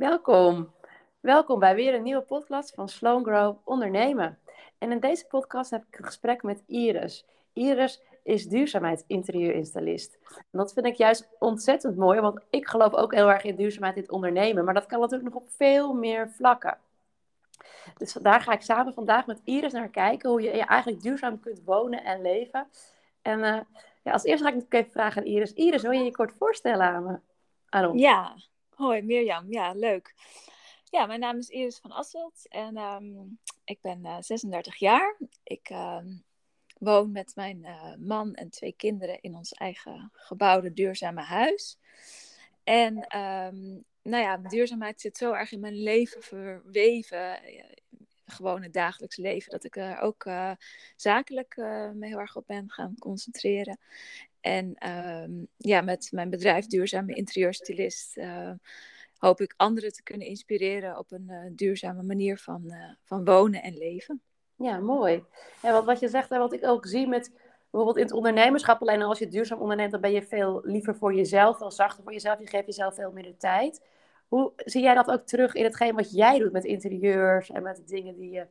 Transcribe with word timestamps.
Welkom. 0.00 0.72
Welkom 1.20 1.58
bij 1.58 1.74
weer 1.74 1.94
een 1.94 2.02
nieuwe 2.02 2.22
podcast 2.22 2.74
van 2.74 2.88
Sloan 2.88 3.24
Grow 3.24 3.56
Ondernemen. 3.64 4.38
En 4.78 4.92
in 4.92 5.00
deze 5.00 5.26
podcast 5.26 5.70
heb 5.70 5.84
ik 5.88 5.98
een 5.98 6.04
gesprek 6.04 6.42
met 6.42 6.62
Iris. 6.66 7.26
Iris 7.52 8.02
is 8.22 8.46
duurzaamheidsinterieurinstallist. 8.46 10.18
En 10.36 10.58
dat 10.58 10.72
vind 10.72 10.86
ik 10.86 10.94
juist 10.94 11.28
ontzettend 11.38 11.96
mooi, 11.96 12.20
want 12.20 12.40
ik 12.50 12.66
geloof 12.68 12.94
ook 12.94 13.14
heel 13.14 13.30
erg 13.30 13.42
in 13.42 13.56
duurzaamheid 13.56 13.96
in 13.96 14.02
het 14.02 14.10
ondernemen. 14.10 14.64
Maar 14.64 14.74
dat 14.74 14.86
kan 14.86 15.00
natuurlijk 15.00 15.34
nog 15.34 15.42
op 15.42 15.48
veel 15.50 15.92
meer 15.92 16.30
vlakken. 16.30 16.78
Dus 17.96 18.12
daar 18.12 18.40
ga 18.40 18.52
ik 18.52 18.62
samen 18.62 18.94
vandaag 18.94 19.26
met 19.26 19.40
Iris 19.44 19.72
naar 19.72 19.88
kijken 19.88 20.30
hoe 20.30 20.42
je 20.42 20.50
eigenlijk 20.50 21.02
duurzaam 21.02 21.40
kunt 21.40 21.64
wonen 21.64 22.04
en 22.04 22.22
leven. 22.22 22.66
En 23.22 23.38
uh, 23.38 23.60
ja, 24.02 24.12
als 24.12 24.24
eerste 24.24 24.44
ga 24.44 24.48
ik 24.48 24.54
natuurlijk 24.56 24.74
even 24.74 24.92
vragen 24.92 25.22
aan 25.22 25.28
Iris. 25.28 25.52
Iris, 25.52 25.82
wil 25.82 25.90
je 25.90 26.04
je 26.04 26.12
kort 26.12 26.32
voorstellen 26.38 26.86
aan, 26.86 27.04
me, 27.04 27.18
aan 27.68 27.86
ons? 27.86 28.00
Ja, 28.00 28.34
hoi 28.80 29.02
Mirjam. 29.02 29.52
Ja, 29.52 29.72
leuk. 29.72 30.14
Ja, 30.84 31.06
mijn 31.06 31.20
naam 31.20 31.38
is 31.38 31.48
Iris 31.48 31.78
van 31.78 31.90
Asselt 31.90 32.48
en 32.48 32.76
um, 32.76 33.38
ik 33.64 33.80
ben 33.80 34.00
uh, 34.04 34.16
36 34.20 34.76
jaar. 34.76 35.16
Ik 35.42 35.70
uh, 35.70 36.04
woon 36.78 37.12
met 37.12 37.32
mijn 37.34 37.58
uh, 37.64 37.94
man 37.98 38.34
en 38.34 38.50
twee 38.50 38.72
kinderen 38.72 39.20
in 39.20 39.34
ons 39.34 39.52
eigen 39.52 40.10
gebouwde 40.12 40.72
duurzame 40.72 41.20
huis. 41.20 41.78
En 42.64 42.96
um, 43.18 43.84
nou 44.02 44.22
ja, 44.22 44.36
duurzaamheid 44.36 45.00
zit 45.00 45.16
zo 45.16 45.32
erg 45.32 45.52
in 45.52 45.60
mijn 45.60 45.82
leven 45.82 46.22
verweven. 46.22 47.40
Gewoon 48.24 48.62
het 48.62 48.72
dagelijks 48.72 49.16
leven. 49.16 49.50
Dat 49.50 49.64
ik 49.64 49.76
er 49.76 50.00
ook 50.00 50.30
zakelijk 50.96 51.56
me 51.94 52.06
heel 52.06 52.18
erg 52.18 52.36
op 52.36 52.46
ben 52.46 52.70
gaan 52.70 52.94
concentreren. 52.98 53.78
En 54.40 54.88
um, 54.88 55.46
ja, 55.56 55.80
met 55.80 56.08
mijn 56.12 56.30
bedrijf 56.30 56.66
Duurzame 56.66 57.14
Interieurstylist 57.14 58.16
uh, 58.16 58.50
hoop 59.16 59.40
ik 59.40 59.54
anderen 59.56 59.92
te 59.92 60.02
kunnen 60.02 60.26
inspireren 60.26 60.98
op 60.98 61.12
een 61.12 61.52
duurzame 61.56 62.02
manier 62.02 62.38
van, 62.38 62.72
van 63.04 63.24
wonen 63.24 63.62
en 63.62 63.76
leven. 63.76 64.22
Ja, 64.56 64.78
mooi. 64.78 65.24
En 65.62 65.72
wat, 65.72 65.84
wat 65.84 66.00
je 66.00 66.08
zegt 66.08 66.30
en 66.30 66.38
wat 66.38 66.52
ik 66.52 66.64
ook 66.64 66.86
zie 66.86 67.06
met 67.06 67.32
bijvoorbeeld 67.70 67.96
in 67.96 68.02
het 68.02 68.12
ondernemerschap, 68.12 68.80
alleen 68.80 69.02
als 69.02 69.18
je 69.18 69.28
duurzaam 69.28 69.60
onderneemt, 69.60 69.90
dan 69.90 70.00
ben 70.00 70.12
je 70.12 70.22
veel 70.22 70.60
liever 70.64 70.96
voor 70.96 71.14
jezelf, 71.14 71.58
wel 71.58 71.70
zachter 71.70 72.02
voor 72.02 72.12
jezelf. 72.12 72.38
Je 72.38 72.46
geeft 72.46 72.66
jezelf 72.66 72.94
veel 72.94 73.12
de 73.12 73.36
tijd. 73.36 73.82
Hoe 74.28 74.52
zie 74.56 74.82
jij 74.82 74.94
dat 74.94 75.10
ook 75.10 75.26
terug 75.26 75.54
in 75.54 75.64
hetgeen 75.64 75.94
wat 75.94 76.12
jij 76.12 76.38
doet 76.38 76.52
met 76.52 76.64
interieurs 76.64 77.50
en 77.50 77.62
met 77.62 77.76
de 77.76 77.84
dingen 77.84 78.16
die 78.16 78.30
je 78.30 78.46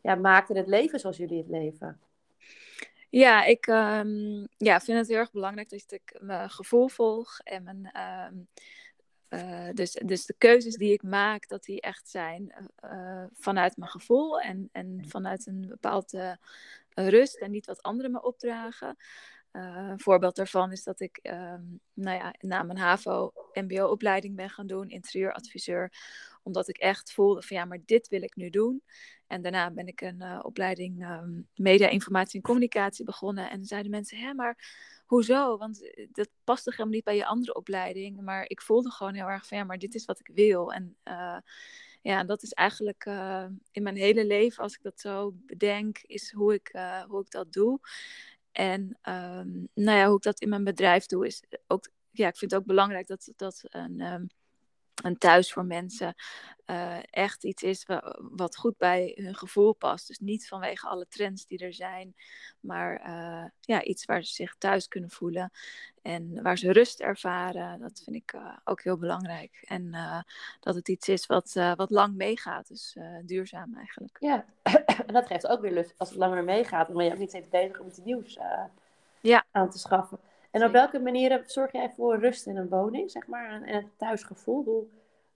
ja, 0.00 0.14
maakt 0.14 0.50
in 0.50 0.56
het 0.56 0.66
leven 0.66 1.00
zoals 1.00 1.16
jullie 1.16 1.38
het 1.38 1.48
leven? 1.48 2.00
Ja, 3.14 3.44
ik 3.44 3.66
um, 3.66 4.46
ja, 4.56 4.80
vind 4.80 4.98
het 4.98 5.08
heel 5.08 5.16
erg 5.16 5.32
belangrijk 5.32 5.70
dat 5.70 5.92
ik 5.92 6.18
mijn 6.20 6.50
gevoel 6.50 6.88
volg 6.88 7.38
en 7.38 7.62
mijn, 7.62 7.90
um, 8.32 8.48
uh, 9.28 9.68
dus, 9.72 9.92
dus 10.04 10.26
de 10.26 10.34
keuzes 10.38 10.76
die 10.76 10.92
ik 10.92 11.02
maak, 11.02 11.48
dat 11.48 11.64
die 11.64 11.80
echt 11.80 12.08
zijn 12.08 12.54
uh, 12.84 13.24
vanuit 13.32 13.76
mijn 13.76 13.90
gevoel 13.90 14.40
en, 14.40 14.68
en 14.72 15.04
vanuit 15.08 15.46
een 15.46 15.66
bepaalde 15.68 16.38
rust 16.94 17.36
en 17.36 17.50
niet 17.50 17.66
wat 17.66 17.82
anderen 17.82 18.10
me 18.10 18.22
opdragen. 18.22 18.96
Uh, 19.52 19.86
een 19.90 20.00
voorbeeld 20.00 20.36
daarvan 20.36 20.72
is 20.72 20.82
dat 20.82 21.00
ik 21.00 21.18
um, 21.22 21.80
nou 21.92 22.18
ja, 22.18 22.34
na 22.38 22.62
mijn 22.62 22.78
HAVO-MBO-opleiding 22.78 24.36
ben 24.36 24.50
gaan 24.50 24.66
doen, 24.66 24.88
interieuradviseur. 24.88 25.92
Omdat 26.44 26.68
ik 26.68 26.76
echt 26.76 27.12
voelde 27.12 27.42
van 27.42 27.56
ja, 27.56 27.64
maar 27.64 27.80
dit 27.84 28.08
wil 28.08 28.22
ik 28.22 28.36
nu 28.36 28.50
doen. 28.50 28.82
En 29.26 29.42
daarna 29.42 29.70
ben 29.70 29.86
ik 29.86 30.00
een 30.00 30.22
uh, 30.22 30.40
opleiding 30.42 31.08
um, 31.10 31.48
media, 31.54 31.88
informatie 31.88 32.36
en 32.36 32.46
communicatie 32.46 33.04
begonnen. 33.04 33.50
En 33.50 33.64
zeiden 33.64 33.90
mensen, 33.90 34.18
hè, 34.18 34.34
maar 34.34 34.56
hoezo? 35.06 35.58
Want 35.58 35.90
eh, 35.90 36.06
dat 36.12 36.28
past 36.44 36.64
toch 36.64 36.76
helemaal 36.76 36.94
niet 36.94 37.04
bij 37.04 37.16
je 37.16 37.26
andere 37.26 37.54
opleiding. 37.54 38.20
Maar 38.20 38.44
ik 38.48 38.62
voelde 38.62 38.90
gewoon 38.90 39.14
heel 39.14 39.26
erg 39.28 39.46
van 39.46 39.58
ja, 39.58 39.64
maar 39.64 39.78
dit 39.78 39.94
is 39.94 40.04
wat 40.04 40.18
ik 40.18 40.30
wil. 40.34 40.72
En 40.72 40.96
uh, 41.04 41.38
ja, 42.02 42.24
dat 42.24 42.42
is 42.42 42.52
eigenlijk 42.52 43.04
in 43.70 43.82
mijn 43.82 43.96
hele 43.96 44.26
leven, 44.26 44.62
als 44.62 44.74
ik 44.74 44.82
dat 44.82 45.00
zo 45.00 45.32
bedenk, 45.34 45.98
is 45.98 46.32
hoe 46.32 46.54
ik, 46.54 46.76
hoe 47.08 47.20
ik 47.20 47.30
dat 47.30 47.52
doe. 47.52 47.80
En 48.52 48.98
um, 49.02 49.68
nou 49.74 49.98
ja, 49.98 50.06
hoe 50.06 50.16
ik 50.16 50.22
dat 50.22 50.40
in 50.40 50.48
mijn 50.48 50.64
bedrijf 50.64 51.06
doe, 51.06 51.26
is 51.26 51.42
ook, 51.66 51.88
ja, 52.10 52.28
ik 52.28 52.36
vind 52.36 52.50
het 52.50 52.60
ook 52.60 52.66
belangrijk 52.66 53.06
dat, 53.06 53.32
dat 53.36 53.62
een, 53.68 54.00
um, 54.00 54.26
een 55.02 55.18
thuis 55.18 55.52
voor 55.52 55.64
mensen 55.64 56.14
uh, 56.66 56.98
echt 57.10 57.44
iets 57.44 57.62
is 57.62 57.86
wat 58.18 58.56
goed 58.56 58.76
bij 58.76 59.12
hun 59.20 59.34
gevoel 59.34 59.72
past. 59.72 60.06
Dus 60.06 60.18
niet 60.18 60.48
vanwege 60.48 60.86
alle 60.86 61.06
trends 61.08 61.46
die 61.46 61.58
er 61.58 61.72
zijn, 61.72 62.14
maar 62.60 63.06
uh, 63.06 63.44
ja, 63.60 63.82
iets 63.82 64.04
waar 64.04 64.22
ze 64.22 64.32
zich 64.32 64.54
thuis 64.58 64.88
kunnen 64.88 65.10
voelen 65.10 65.50
en 66.02 66.42
waar 66.42 66.58
ze 66.58 66.72
rust 66.72 67.00
ervaren. 67.00 67.80
Dat 67.80 68.00
vind 68.04 68.16
ik 68.16 68.32
uh, 68.32 68.56
ook 68.64 68.82
heel 68.82 68.96
belangrijk. 68.96 69.62
En 69.64 69.92
dat 70.60 70.74
het 70.74 70.88
iets 70.88 71.08
is 71.08 71.26
wat, 71.26 71.52
wat 71.76 71.90
lang 71.90 72.14
meegaat, 72.14 72.68
dus 72.68 72.96
duurzaam 73.22 73.76
eigenlijk. 73.76 74.16
Ja, 74.20 74.44
en 75.06 75.12
dat 75.12 75.26
geeft 75.26 75.46
ook 75.46 75.60
weer 75.60 75.72
lucht 75.72 75.94
als 75.96 76.08
het 76.08 76.18
langer 76.18 76.44
meegaat, 76.44 76.88
omdat 76.88 77.06
je 77.06 77.12
ook 77.12 77.18
niet 77.18 77.28
steeds 77.28 77.48
bezig 77.48 77.78
om 77.78 77.86
iets 77.86 77.98
nieuws 77.98 78.38
ja. 79.20 79.44
aan 79.50 79.70
te 79.70 79.78
schaffen. 79.78 80.18
En 80.54 80.64
op 80.64 80.72
welke 80.72 80.98
manieren 80.98 81.42
zorg 81.46 81.72
jij 81.72 81.92
voor 81.96 82.18
rust 82.18 82.46
in 82.46 82.56
een 82.56 82.68
woning, 82.68 83.10
zeg 83.10 83.26
maar, 83.26 83.62
en 83.62 83.74
het 83.74 83.98
thuisgevoel? 83.98 84.64
Hoe 84.64 84.86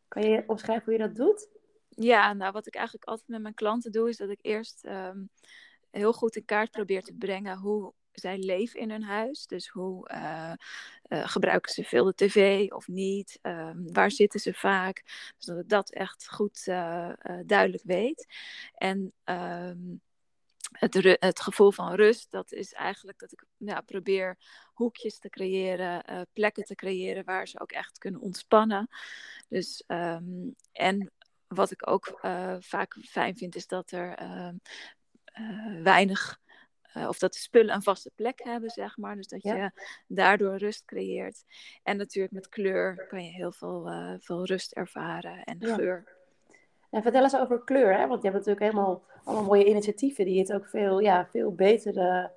kan 0.09 0.23
je 0.23 0.45
omschrijven 0.47 0.85
hoe 0.85 0.93
je 0.93 0.99
dat 0.99 1.17
doet? 1.17 1.49
Ja, 1.89 2.33
nou, 2.33 2.53
wat 2.53 2.67
ik 2.67 2.75
eigenlijk 2.75 3.07
altijd 3.07 3.29
met 3.29 3.43
mijn 3.43 3.55
klanten 3.55 3.93
doe, 3.93 4.09
is 4.09 4.17
dat 4.17 4.29
ik 4.29 4.39
eerst 4.43 4.85
um, 4.85 5.31
heel 5.91 6.13
goed 6.13 6.37
in 6.37 6.45
kaart 6.45 6.71
probeer 6.71 7.03
te 7.03 7.15
brengen 7.15 7.59
hoe 7.59 7.93
zij 8.13 8.39
leven 8.39 8.81
in 8.81 8.91
hun 8.91 9.03
huis. 9.03 9.47
Dus 9.47 9.69
hoe 9.69 10.11
uh, 10.13 10.53
uh, 11.09 11.29
gebruiken 11.29 11.73
ze 11.73 11.85
veel 11.85 12.05
de 12.05 12.15
tv 12.15 12.71
of 12.71 12.89
niet? 12.89 13.39
Um, 13.43 13.93
waar 13.93 14.11
zitten 14.11 14.41
ze 14.41 14.55
vaak? 14.55 15.03
Dus 15.37 15.47
dat 15.47 15.59
ik 15.59 15.69
dat 15.69 15.91
echt 15.91 16.29
goed 16.31 16.67
uh, 16.67 17.13
duidelijk 17.47 17.83
weet. 17.85 18.27
En 18.75 19.13
um, 19.25 20.01
het, 20.73 20.95
het, 21.19 21.41
gevoel 21.41 21.71
van 21.71 21.95
rust, 21.95 22.31
dat 22.31 22.53
is 22.53 22.73
eigenlijk 22.73 23.19
dat 23.19 23.33
ik 23.33 23.45
ja, 23.57 23.81
probeer 23.81 24.39
hoekjes 24.73 25.19
te 25.19 25.29
creëren, 25.29 26.11
uh, 26.11 26.21
plekken 26.33 26.65
te 26.65 26.75
creëren 26.75 27.25
waar 27.25 27.49
ze 27.49 27.61
ook 27.61 27.73
echt 27.73 27.99
kunnen 27.99 28.21
ontspannen. 28.21 28.89
Dus, 29.49 29.85
um, 29.87 30.55
en 30.73 31.13
wat 31.47 31.71
ik 31.71 31.89
ook 31.89 32.19
uh, 32.23 32.57
vaak 32.59 32.97
fijn 33.03 33.37
vind, 33.37 33.55
is 33.55 33.67
dat 33.67 33.91
er 33.91 34.23
uh, 34.23 34.51
weinig. 35.83 36.41
of 36.95 37.19
dat 37.19 37.33
de 37.33 37.39
spullen 37.39 37.75
een 37.75 37.83
vaste 37.83 38.11
plek 38.15 38.41
hebben, 38.43 38.71
zeg 38.71 38.97
maar. 38.97 39.17
Dus 39.17 39.27
dat 39.27 39.43
ja. 39.43 39.55
je 39.55 39.71
daardoor 40.07 40.57
rust 40.57 40.85
creëert. 40.85 41.45
En 41.83 41.97
natuurlijk 41.97 42.35
met 42.35 42.49
kleur 42.49 43.07
kan 43.09 43.25
je 43.25 43.31
heel 43.31 43.53
veel, 43.53 43.91
veel 44.19 44.47
rust 44.47 44.73
ervaren 44.73 45.45
en 45.45 45.57
ja. 45.61 45.75
geur. 45.75 46.18
En 46.91 47.03
vertel 47.03 47.23
eens 47.23 47.37
over 47.37 47.65
kleur, 47.65 47.99
hè? 47.99 48.07
want 48.07 48.23
je 48.23 48.31
hebt 48.31 48.47
natuurlijk 48.47 48.73
helemaal 48.73 49.03
allemaal 49.25 49.45
mooie 49.45 49.65
initiatieven 49.65 50.25
die 50.25 50.39
het 50.39 50.53
ook 50.53 50.67
veel, 50.67 51.01
ja, 51.01 51.27
veel 51.31 51.55
betere 51.55 52.31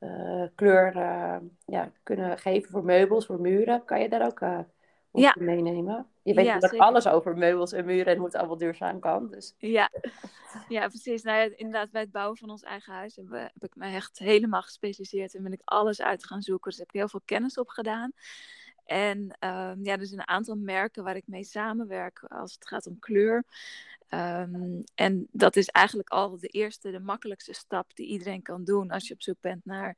uh, 0.00 0.44
kleur 0.54 0.96
uh, 0.96 1.36
ja, 1.66 1.92
kunnen 2.02 2.38
geven 2.38 2.70
voor 2.70 2.84
meubels, 2.84 3.26
voor 3.26 3.40
muren. 3.40 3.84
Kan 3.84 4.00
je 4.00 4.08
daar 4.08 4.26
ook 4.26 4.40
uh, 4.40 4.58
op 5.10 5.20
ja. 5.20 5.34
meenemen? 5.38 6.06
Je 6.22 6.34
weet 6.34 6.44
ja, 6.44 6.54
natuurlijk 6.54 6.82
alles 6.82 7.06
over 7.08 7.36
meubels 7.36 7.72
en 7.72 7.84
muren 7.84 8.06
en 8.06 8.16
hoe 8.16 8.26
het 8.26 8.36
allemaal 8.36 8.56
duurzaam 8.56 9.00
kan. 9.00 9.30
Dus. 9.30 9.54
Ja. 9.58 9.90
ja, 10.68 10.88
precies. 10.88 11.22
Nou 11.22 11.38
ja, 11.38 11.56
inderdaad, 11.56 11.90
bij 11.90 12.00
het 12.00 12.12
bouwen 12.12 12.36
van 12.36 12.50
ons 12.50 12.62
eigen 12.62 12.92
huis 12.92 13.16
heb, 13.16 13.26
heb 13.30 13.64
ik 13.64 13.76
me 13.76 13.92
echt 13.92 14.18
helemaal 14.18 14.62
gespecialiseerd 14.62 15.34
en 15.34 15.42
ben 15.42 15.52
ik 15.52 15.62
alles 15.64 16.00
uit 16.00 16.26
gaan 16.26 16.42
zoeken. 16.42 16.70
Dus 16.70 16.78
heb 16.78 16.88
ik 16.88 16.94
heel 16.94 17.08
veel 17.08 17.22
kennis 17.24 17.58
op 17.58 17.68
gedaan. 17.68 18.12
En 18.88 19.18
um, 19.18 19.84
ja, 19.84 19.98
er 19.98 20.06
zijn 20.06 20.20
een 20.20 20.28
aantal 20.28 20.56
merken 20.56 21.04
waar 21.04 21.16
ik 21.16 21.26
mee 21.26 21.44
samenwerk 21.44 22.24
als 22.28 22.52
het 22.52 22.68
gaat 22.68 22.86
om 22.86 22.98
kleur. 22.98 23.44
Um, 24.10 24.84
en 24.94 25.28
dat 25.30 25.56
is 25.56 25.68
eigenlijk 25.68 26.08
al 26.08 26.38
de 26.38 26.46
eerste, 26.46 26.90
de 26.90 27.00
makkelijkste 27.00 27.52
stap 27.52 27.94
die 27.94 28.06
iedereen 28.06 28.42
kan 28.42 28.64
doen 28.64 28.90
als 28.90 29.08
je 29.08 29.14
op 29.14 29.22
zoek 29.22 29.40
bent 29.40 29.64
naar 29.64 29.96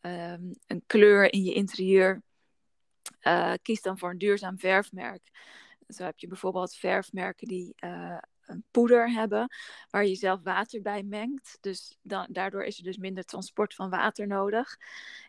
um, 0.00 0.54
een 0.66 0.82
kleur 0.86 1.32
in 1.32 1.42
je 1.42 1.54
interieur. 1.54 2.22
Uh, 3.22 3.52
kies 3.62 3.82
dan 3.82 3.98
voor 3.98 4.10
een 4.10 4.18
duurzaam 4.18 4.58
verfmerk. 4.58 5.22
Zo 5.88 6.04
heb 6.04 6.18
je 6.18 6.26
bijvoorbeeld 6.26 6.74
verfmerken 6.74 7.48
die 7.48 7.74
uh, 7.84 8.18
poeder 8.70 9.10
hebben 9.10 9.48
waar 9.90 10.06
je 10.06 10.14
zelf 10.14 10.42
water 10.42 10.82
bij 10.82 11.02
mengt. 11.02 11.58
Dus 11.60 11.98
daardoor 12.28 12.64
is 12.64 12.78
er 12.78 12.84
dus 12.84 12.96
minder 12.96 13.24
transport 13.24 13.74
van 13.74 13.90
water 13.90 14.26
nodig. 14.26 14.76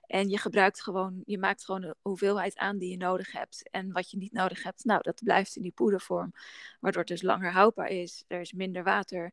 En 0.08 0.30
je 0.30 0.38
gebruikt 0.38 0.82
gewoon, 0.82 1.22
je 1.26 1.38
maakt 1.38 1.66
gewoon 1.66 1.82
de 1.82 1.96
hoeveelheid 2.02 2.58
aan 2.58 2.78
die 2.78 2.90
je 2.90 2.98
nodig 2.98 3.32
hebt. 3.32 3.70
En 3.70 3.92
wat 3.92 4.12
je 4.12 4.18
niet 4.18 4.32
nodig 4.32 4.64
hebt, 4.64 4.86
nou, 4.86 5.02
dat 5.02 5.22
blijft 5.24 5.56
in 5.56 5.62
die 5.62 5.72
poedervorm. 5.72 6.32
Waardoor 6.80 7.02
het 7.02 7.12
dus 7.12 7.22
langer 7.22 7.52
houdbaar 7.52 7.88
is. 7.88 8.24
Er 8.28 8.42
is 8.42 8.54
minder 8.54 8.84
water 8.84 9.32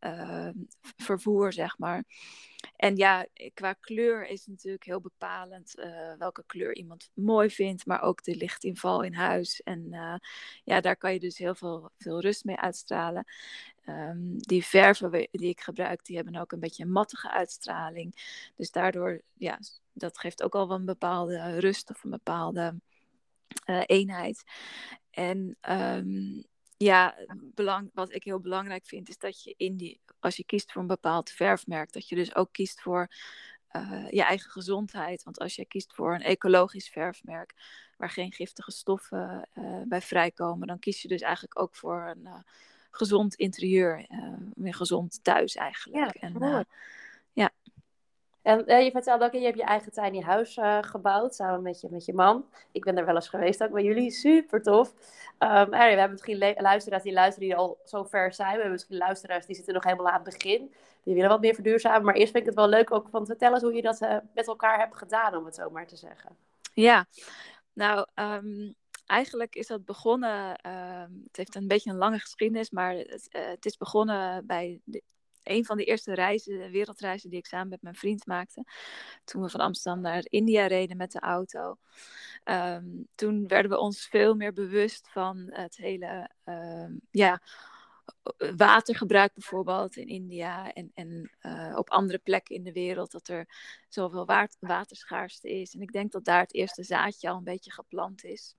uh, 0.00 0.48
vervoer, 0.96 1.52
zeg 1.52 1.78
maar. 1.78 2.04
En 2.76 2.96
ja, 2.96 3.26
qua 3.54 3.72
kleur 3.72 4.26
is 4.26 4.46
natuurlijk 4.46 4.84
heel 4.84 5.00
bepalend 5.00 5.78
uh, 5.78 6.12
welke 6.18 6.44
kleur 6.46 6.74
iemand 6.74 7.10
mooi 7.14 7.50
vindt, 7.50 7.86
maar 7.86 8.02
ook 8.02 8.22
de 8.22 8.36
lichtinval 8.36 9.02
in 9.02 9.14
huis. 9.14 9.62
En 9.62 9.86
uh, 9.90 10.14
ja, 10.64 10.80
daar 10.80 10.96
kan 10.96 11.12
je 11.12 11.18
dus 11.18 11.38
heel 11.38 11.54
veel, 11.54 11.90
veel 11.98 12.20
rust 12.20 12.44
mee 12.44 12.56
uitstralen. 12.56 13.24
Um, 13.86 14.38
die 14.38 14.64
verven 14.64 15.10
die 15.30 15.48
ik 15.48 15.60
gebruik, 15.60 16.04
die 16.04 16.16
hebben 16.16 16.36
ook 16.36 16.52
een 16.52 16.60
beetje 16.60 16.84
een 16.84 16.92
mattige 16.92 17.30
uitstraling. 17.30 18.14
Dus 18.56 18.70
daardoor, 18.70 19.22
ja, 19.32 19.58
dat 19.92 20.18
geeft 20.18 20.42
ook 20.42 20.54
al 20.54 20.68
wel 20.68 20.76
een 20.76 20.84
bepaalde 20.84 21.58
rust 21.58 21.90
of 21.90 22.04
een 22.04 22.10
bepaalde 22.10 22.80
eenheid. 23.86 24.42
En 25.10 25.56
um, 25.70 26.44
ja, 26.78 27.14
belang, 27.54 27.90
wat 27.94 28.14
ik 28.14 28.24
heel 28.24 28.40
belangrijk 28.40 28.86
vind, 28.86 29.08
is 29.08 29.18
dat 29.18 29.42
je 29.42 29.54
in 29.56 29.76
die, 29.76 30.00
als 30.20 30.36
je 30.36 30.44
kiest 30.44 30.72
voor 30.72 30.80
een 30.80 30.88
bepaald 30.88 31.30
verfmerk, 31.30 31.92
dat 31.92 32.08
je 32.08 32.14
dus 32.14 32.34
ook 32.34 32.52
kiest 32.52 32.80
voor 32.80 33.08
uh, 33.72 34.10
je 34.10 34.22
eigen 34.22 34.50
gezondheid. 34.50 35.22
Want 35.22 35.38
als 35.38 35.56
je 35.56 35.64
kiest 35.64 35.94
voor 35.94 36.14
een 36.14 36.22
ecologisch 36.22 36.88
verfmerk, 36.88 37.54
waar 37.96 38.10
geen 38.10 38.32
giftige 38.32 38.70
stoffen 38.70 39.48
uh, 39.54 39.82
bij 39.84 40.02
vrijkomen, 40.02 40.66
dan 40.66 40.78
kies 40.78 41.02
je 41.02 41.08
dus 41.08 41.20
eigenlijk 41.20 41.60
ook 41.60 41.74
voor 41.74 42.14
een 42.16 42.24
uh, 42.24 42.38
gezond 42.90 43.34
interieur, 43.34 44.06
een 44.54 44.74
gezond 44.74 45.24
thuis 45.24 45.54
eigenlijk. 45.54 46.14
Ja, 46.20 46.28
en, 46.28 46.66
ja. 47.32 47.50
En 48.42 48.70
uh, 48.70 48.82
je 48.82 48.90
vertelde 48.90 49.24
ook, 49.24 49.32
je 49.32 49.40
hebt 49.40 49.56
je 49.56 49.62
eigen 49.62 49.92
tiny 49.92 50.20
huis 50.20 50.56
uh, 50.56 50.78
gebouwd 50.80 51.34
samen 51.34 51.62
met 51.62 51.80
je, 51.80 51.88
met 51.90 52.04
je 52.04 52.14
man. 52.14 52.44
Ik 52.72 52.84
ben 52.84 52.96
er 52.96 53.06
wel 53.06 53.14
eens 53.14 53.28
geweest 53.28 53.62
ook 53.62 53.70
bij 53.70 53.82
jullie, 53.82 54.10
super 54.10 54.62
tof. 54.62 54.94
Um, 55.38 55.70
we 55.70 55.76
hebben 55.76 56.10
misschien 56.10 56.54
luisteraars 56.56 57.02
die 57.02 57.12
luisteren 57.12 57.48
die 57.48 57.56
al 57.56 57.78
zo 57.84 58.04
ver 58.04 58.32
zijn. 58.32 58.48
We 58.48 58.54
hebben 58.54 58.72
misschien 58.72 58.96
luisteraars 58.96 59.46
die 59.46 59.54
zitten 59.54 59.74
nog 59.74 59.84
helemaal 59.84 60.08
aan 60.08 60.24
het 60.24 60.38
begin. 60.38 60.74
Die 61.02 61.14
willen 61.14 61.30
wat 61.30 61.40
meer 61.40 61.54
verduurzamen. 61.54 62.04
Maar 62.04 62.14
eerst 62.14 62.32
vind 62.32 62.42
ik 62.42 62.50
het 62.50 62.58
wel 62.58 62.68
leuk 62.68 62.92
ook 62.92 63.08
van 63.10 63.20
te 63.20 63.26
vertellen 63.26 63.60
hoe 63.60 63.74
je 63.74 63.82
dat 63.82 64.02
uh, 64.02 64.16
met 64.34 64.46
elkaar 64.46 64.78
hebt 64.78 64.96
gedaan, 64.96 65.36
om 65.36 65.44
het 65.44 65.54
zo 65.54 65.70
maar 65.70 65.86
te 65.86 65.96
zeggen. 65.96 66.36
Ja, 66.74 67.06
nou, 67.72 68.06
um, 68.14 68.74
eigenlijk 69.06 69.54
is 69.54 69.66
dat 69.66 69.84
begonnen. 69.84 70.58
Uh, 70.66 71.02
het 71.24 71.36
heeft 71.36 71.54
een 71.54 71.68
beetje 71.68 71.90
een 71.90 71.96
lange 71.96 72.18
geschiedenis, 72.18 72.70
maar 72.70 72.94
het, 72.94 73.26
het 73.28 73.66
is 73.66 73.76
begonnen 73.76 74.46
bij 74.46 74.80
de, 74.84 75.02
een 75.42 75.64
van 75.64 75.76
de 75.76 75.84
eerste 75.84 76.14
reizen, 76.14 76.70
wereldreizen 76.70 77.30
die 77.30 77.38
ik 77.38 77.46
samen 77.46 77.68
met 77.68 77.82
mijn 77.82 77.94
vriend 77.94 78.26
maakte. 78.26 78.64
Toen 79.24 79.42
we 79.42 79.48
van 79.48 79.60
Amsterdam 79.60 80.02
naar 80.02 80.24
India 80.24 80.66
reden 80.66 80.96
met 80.96 81.12
de 81.12 81.20
auto. 81.20 81.78
Um, 82.44 83.08
toen 83.14 83.46
werden 83.46 83.70
we 83.70 83.78
ons 83.78 84.06
veel 84.06 84.34
meer 84.34 84.52
bewust 84.52 85.08
van 85.10 85.48
het 85.50 85.76
hele 85.76 86.30
um, 86.44 87.00
ja, 87.10 87.40
watergebruik 88.56 89.34
bijvoorbeeld 89.34 89.96
in 89.96 90.06
India 90.08 90.72
en, 90.72 90.90
en 90.94 91.30
uh, 91.42 91.76
op 91.76 91.90
andere 91.90 92.18
plekken 92.18 92.54
in 92.54 92.62
de 92.62 92.72
wereld. 92.72 93.10
Dat 93.10 93.28
er 93.28 93.48
zoveel 93.88 94.26
waterschaarste 94.60 95.60
is. 95.60 95.74
En 95.74 95.80
ik 95.80 95.92
denk 95.92 96.12
dat 96.12 96.24
daar 96.24 96.40
het 96.40 96.54
eerste 96.54 96.82
zaadje 96.82 97.28
al 97.28 97.36
een 97.36 97.44
beetje 97.44 97.72
geplant 97.72 98.24
is. 98.24 98.56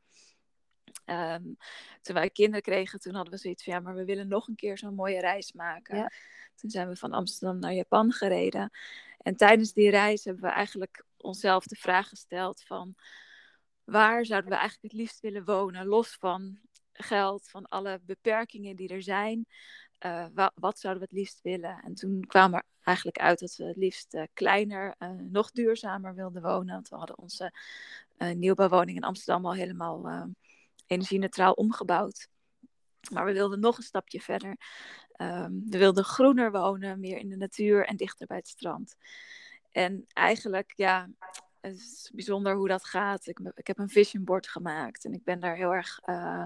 Um, 1.09 1.57
toen 2.01 2.15
wij 2.15 2.29
kinderen 2.29 2.61
kregen, 2.61 2.99
toen 2.99 3.13
hadden 3.13 3.33
we 3.33 3.39
zoiets 3.39 3.63
van 3.63 3.73
ja, 3.73 3.79
maar 3.79 3.95
we 3.95 4.05
willen 4.05 4.27
nog 4.27 4.47
een 4.47 4.55
keer 4.55 4.77
zo'n 4.77 4.95
mooie 4.95 5.19
reis 5.19 5.53
maken. 5.53 5.97
Ja. 5.97 6.11
Toen 6.55 6.69
zijn 6.69 6.89
we 6.89 6.95
van 6.95 7.11
Amsterdam 7.11 7.59
naar 7.59 7.73
Japan 7.73 8.11
gereden. 8.11 8.71
En 9.17 9.35
tijdens 9.35 9.73
die 9.73 9.89
reis 9.89 10.23
hebben 10.23 10.43
we 10.43 10.49
eigenlijk 10.49 11.05
onszelf 11.17 11.65
de 11.65 11.75
vraag 11.75 12.09
gesteld 12.09 12.63
van 12.63 12.95
waar 13.83 14.25
zouden 14.25 14.49
we 14.49 14.55
eigenlijk 14.55 14.91
het 14.93 15.01
liefst 15.01 15.19
willen 15.19 15.45
wonen, 15.45 15.85
los 15.85 16.15
van 16.19 16.59
geld, 16.93 17.49
van 17.49 17.67
alle 17.67 17.99
beperkingen 18.03 18.75
die 18.75 18.89
er 18.89 19.03
zijn. 19.03 19.45
Uh, 20.05 20.25
wat 20.55 20.79
zouden 20.79 21.03
we 21.03 21.09
het 21.09 21.19
liefst 21.19 21.41
willen? 21.41 21.81
En 21.83 21.93
toen 21.93 22.25
kwam 22.27 22.53
er 22.53 22.63
eigenlijk 22.83 23.19
uit 23.19 23.39
dat 23.39 23.55
we 23.55 23.63
het 23.63 23.77
liefst 23.77 24.13
uh, 24.13 24.23
kleiner, 24.33 24.95
uh, 24.99 25.09
nog 25.09 25.51
duurzamer 25.51 26.15
wilden 26.15 26.41
wonen. 26.41 26.73
Want 26.73 26.89
we 26.89 26.95
hadden 26.95 27.17
onze 27.17 27.53
nieuwbouwwoning 28.35 28.97
in 28.97 29.03
Amsterdam 29.03 29.45
al 29.45 29.53
helemaal 29.53 30.27
energie-neutraal 30.89 31.53
omgebouwd. 31.53 32.27
Maar 33.11 33.25
we 33.25 33.33
wilden 33.33 33.59
nog 33.59 33.77
een 33.77 33.83
stapje 33.83 34.21
verder. 34.21 34.57
Um, 35.17 35.63
we 35.69 35.77
wilden 35.77 36.03
groener 36.03 36.51
wonen, 36.51 36.99
meer 36.99 37.17
in 37.17 37.29
de 37.29 37.37
natuur 37.37 37.85
en 37.85 37.97
dichter 37.97 38.27
bij 38.27 38.37
het 38.37 38.47
strand. 38.47 38.95
En 39.71 40.05
eigenlijk, 40.13 40.73
ja, 40.75 41.09
het 41.61 41.75
is 41.75 42.11
bijzonder 42.13 42.55
hoe 42.55 42.67
dat 42.67 42.85
gaat. 42.85 43.27
Ik, 43.27 43.39
ik 43.55 43.67
heb 43.67 43.77
een 43.77 43.89
vision 43.89 44.23
board 44.23 44.47
gemaakt 44.47 45.05
en 45.05 45.13
ik 45.13 45.23
ben 45.23 45.39
daar 45.39 45.55
heel 45.55 45.73
erg 45.73 45.99
uh, 46.05 46.45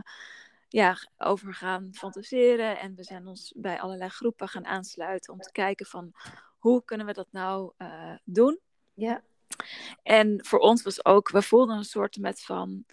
ja, 0.68 0.98
over 1.18 1.54
gaan 1.54 1.90
fantaseren. 1.94 2.80
En 2.80 2.96
we 2.96 3.04
zijn 3.04 3.28
ons 3.28 3.54
bij 3.56 3.80
allerlei 3.80 4.10
groepen 4.10 4.48
gaan 4.48 4.66
aansluiten 4.66 5.34
om 5.34 5.40
te 5.40 5.52
kijken 5.52 5.86
van 5.86 6.12
hoe 6.58 6.84
kunnen 6.86 7.06
we 7.06 7.14
dat 7.14 7.28
nou 7.32 7.74
uh, 7.78 8.16
doen. 8.24 8.60
Ja. 8.94 9.24
En 10.04 10.46
voor 10.46 10.60
ons 10.60 10.84
was 10.84 11.06
ook, 11.06 11.30
we 11.30 11.42
voelden 11.42 11.78
een 11.78 11.84
soort 11.84 12.18
met 12.18 12.42
van 12.42 12.86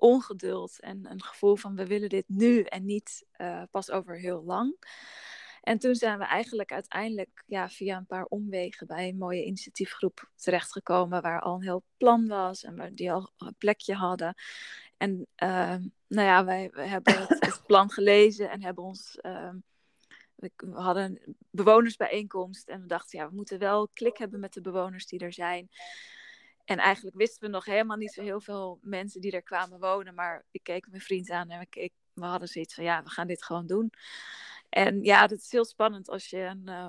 ongeduld 0.00 0.80
en 0.80 1.10
een 1.10 1.22
gevoel 1.22 1.56
van 1.56 1.76
we 1.76 1.86
willen 1.86 2.08
dit 2.08 2.24
nu 2.26 2.62
en 2.62 2.84
niet 2.84 3.26
uh, 3.36 3.62
pas 3.70 3.90
over 3.90 4.18
heel 4.18 4.42
lang. 4.44 4.76
En 5.60 5.78
toen 5.78 5.94
zijn 5.94 6.18
we 6.18 6.24
eigenlijk 6.24 6.72
uiteindelijk 6.72 7.44
ja, 7.46 7.68
via 7.68 7.96
een 7.96 8.06
paar 8.06 8.24
omwegen 8.24 8.86
bij 8.86 9.08
een 9.08 9.18
mooie 9.18 9.44
initiatiefgroep 9.44 10.30
terechtgekomen 10.36 11.22
waar 11.22 11.40
al 11.40 11.54
een 11.54 11.62
heel 11.62 11.82
plan 11.96 12.28
was 12.28 12.64
en 12.64 12.76
waar 12.76 12.94
die 12.94 13.12
al 13.12 13.32
een 13.38 13.54
plekje 13.58 13.94
hadden. 13.94 14.34
En 14.96 15.26
uh, 15.42 15.76
nou 16.06 16.26
ja, 16.26 16.44
wij, 16.44 16.70
hebben 16.72 17.18
het, 17.18 17.28
het, 17.28 17.62
plan 17.66 17.90
gelezen 17.90 18.50
en 18.50 18.62
hebben 18.62 18.84
ons. 18.84 19.18
Uh, 19.22 19.50
we 20.36 20.50
hadden 20.72 21.04
een 21.04 21.36
bewonersbijeenkomst 21.50 22.68
en 22.68 22.80
we 22.80 22.86
dachten, 22.86 23.18
ja, 23.18 23.28
we 23.28 23.34
moeten 23.34 23.58
wel 23.58 23.88
klik 23.92 24.16
hebben 24.18 24.40
met 24.40 24.52
de 24.52 24.60
bewoners 24.60 25.06
die 25.06 25.18
er 25.18 25.32
zijn. 25.32 25.68
En 26.70 26.78
eigenlijk 26.78 27.16
wisten 27.16 27.42
we 27.42 27.48
nog 27.48 27.64
helemaal 27.64 27.96
niet 27.96 28.12
zo 28.12 28.22
heel 28.22 28.40
veel 28.40 28.78
mensen 28.82 29.20
die 29.20 29.32
er 29.32 29.42
kwamen 29.42 29.80
wonen. 29.80 30.14
Maar 30.14 30.44
ik 30.50 30.62
keek 30.62 30.90
mijn 30.90 31.02
vriend 31.02 31.30
aan 31.30 31.50
en 31.50 31.58
we, 31.58 31.66
keek, 31.66 31.92
we 32.12 32.24
hadden 32.24 32.48
zoiets 32.48 32.74
van, 32.74 32.84
ja, 32.84 33.02
we 33.02 33.10
gaan 33.10 33.26
dit 33.26 33.44
gewoon 33.44 33.66
doen. 33.66 33.92
En 34.68 35.02
ja, 35.02 35.26
dat 35.26 35.38
is 35.38 35.52
heel 35.52 35.64
spannend 35.64 36.08
als 36.08 36.26
je 36.26 36.38
een 36.38 36.62
uh, 36.64 36.88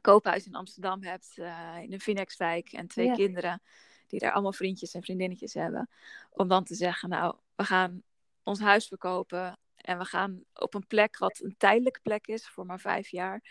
koophuis 0.00 0.46
in 0.46 0.54
Amsterdam 0.54 1.02
hebt, 1.02 1.32
uh, 1.36 1.76
in 1.82 1.92
een 1.92 2.00
Phoenixwijk 2.00 2.72
en 2.72 2.86
twee 2.86 3.12
kinderen 3.12 3.62
die 4.06 4.20
daar 4.20 4.32
allemaal 4.32 4.52
vriendjes 4.52 4.94
en 4.94 5.02
vriendinnetjes 5.02 5.54
hebben. 5.54 5.90
Om 6.30 6.48
dan 6.48 6.64
te 6.64 6.74
zeggen, 6.74 7.08
nou, 7.08 7.36
we 7.54 7.64
gaan 7.64 8.02
ons 8.42 8.60
huis 8.60 8.86
verkopen 8.86 9.58
en 9.76 9.98
we 9.98 10.04
gaan 10.04 10.44
op 10.54 10.74
een 10.74 10.86
plek 10.86 11.18
wat 11.18 11.40
een 11.42 11.54
tijdelijke 11.58 12.00
plek 12.00 12.26
is 12.26 12.48
voor 12.48 12.66
maar 12.66 12.80
vijf 12.80 13.08
jaar, 13.08 13.42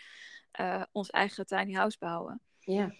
uh, 0.60 0.82
ons 0.92 1.10
eigen 1.10 1.46
tiny 1.46 1.72
house 1.72 1.98
bouwen. 1.98 2.40
Ja 2.58 2.92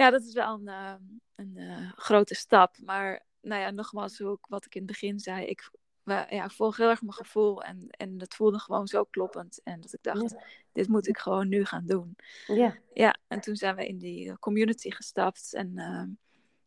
ja, 0.00 0.10
dat 0.10 0.22
is 0.22 0.32
wel 0.32 0.54
een, 0.54 0.68
uh, 0.68 0.94
een 1.34 1.54
uh, 1.56 1.92
grote 1.94 2.34
stap. 2.34 2.76
Maar 2.84 3.24
nou 3.40 3.60
ja, 3.60 3.70
nogmaals, 3.70 4.22
ook 4.22 4.46
wat 4.48 4.64
ik 4.64 4.74
in 4.74 4.82
het 4.82 4.90
begin 4.90 5.18
zei, 5.18 5.46
ik, 5.46 5.70
we, 6.02 6.26
ja, 6.30 6.44
ik 6.44 6.50
volg 6.50 6.76
heel 6.76 6.88
erg 6.88 7.02
mijn 7.02 7.12
gevoel 7.12 7.62
en, 7.62 7.86
en 7.90 8.18
dat 8.18 8.34
voelde 8.34 8.58
gewoon 8.58 8.86
zo 8.86 9.04
kloppend. 9.04 9.60
En 9.64 9.80
dat 9.80 9.92
ik 9.92 10.02
dacht, 10.02 10.36
dit 10.72 10.88
moet 10.88 11.08
ik 11.08 11.18
gewoon 11.18 11.48
nu 11.48 11.64
gaan 11.64 11.86
doen. 11.86 12.16
Ja. 12.46 12.76
Ja, 12.92 13.16
en 13.28 13.40
toen 13.40 13.56
zijn 13.56 13.76
we 13.76 13.86
in 13.86 13.98
die 13.98 14.38
community 14.38 14.90
gestapt 14.90 15.54
en 15.54 15.72
uh, 15.74 16.04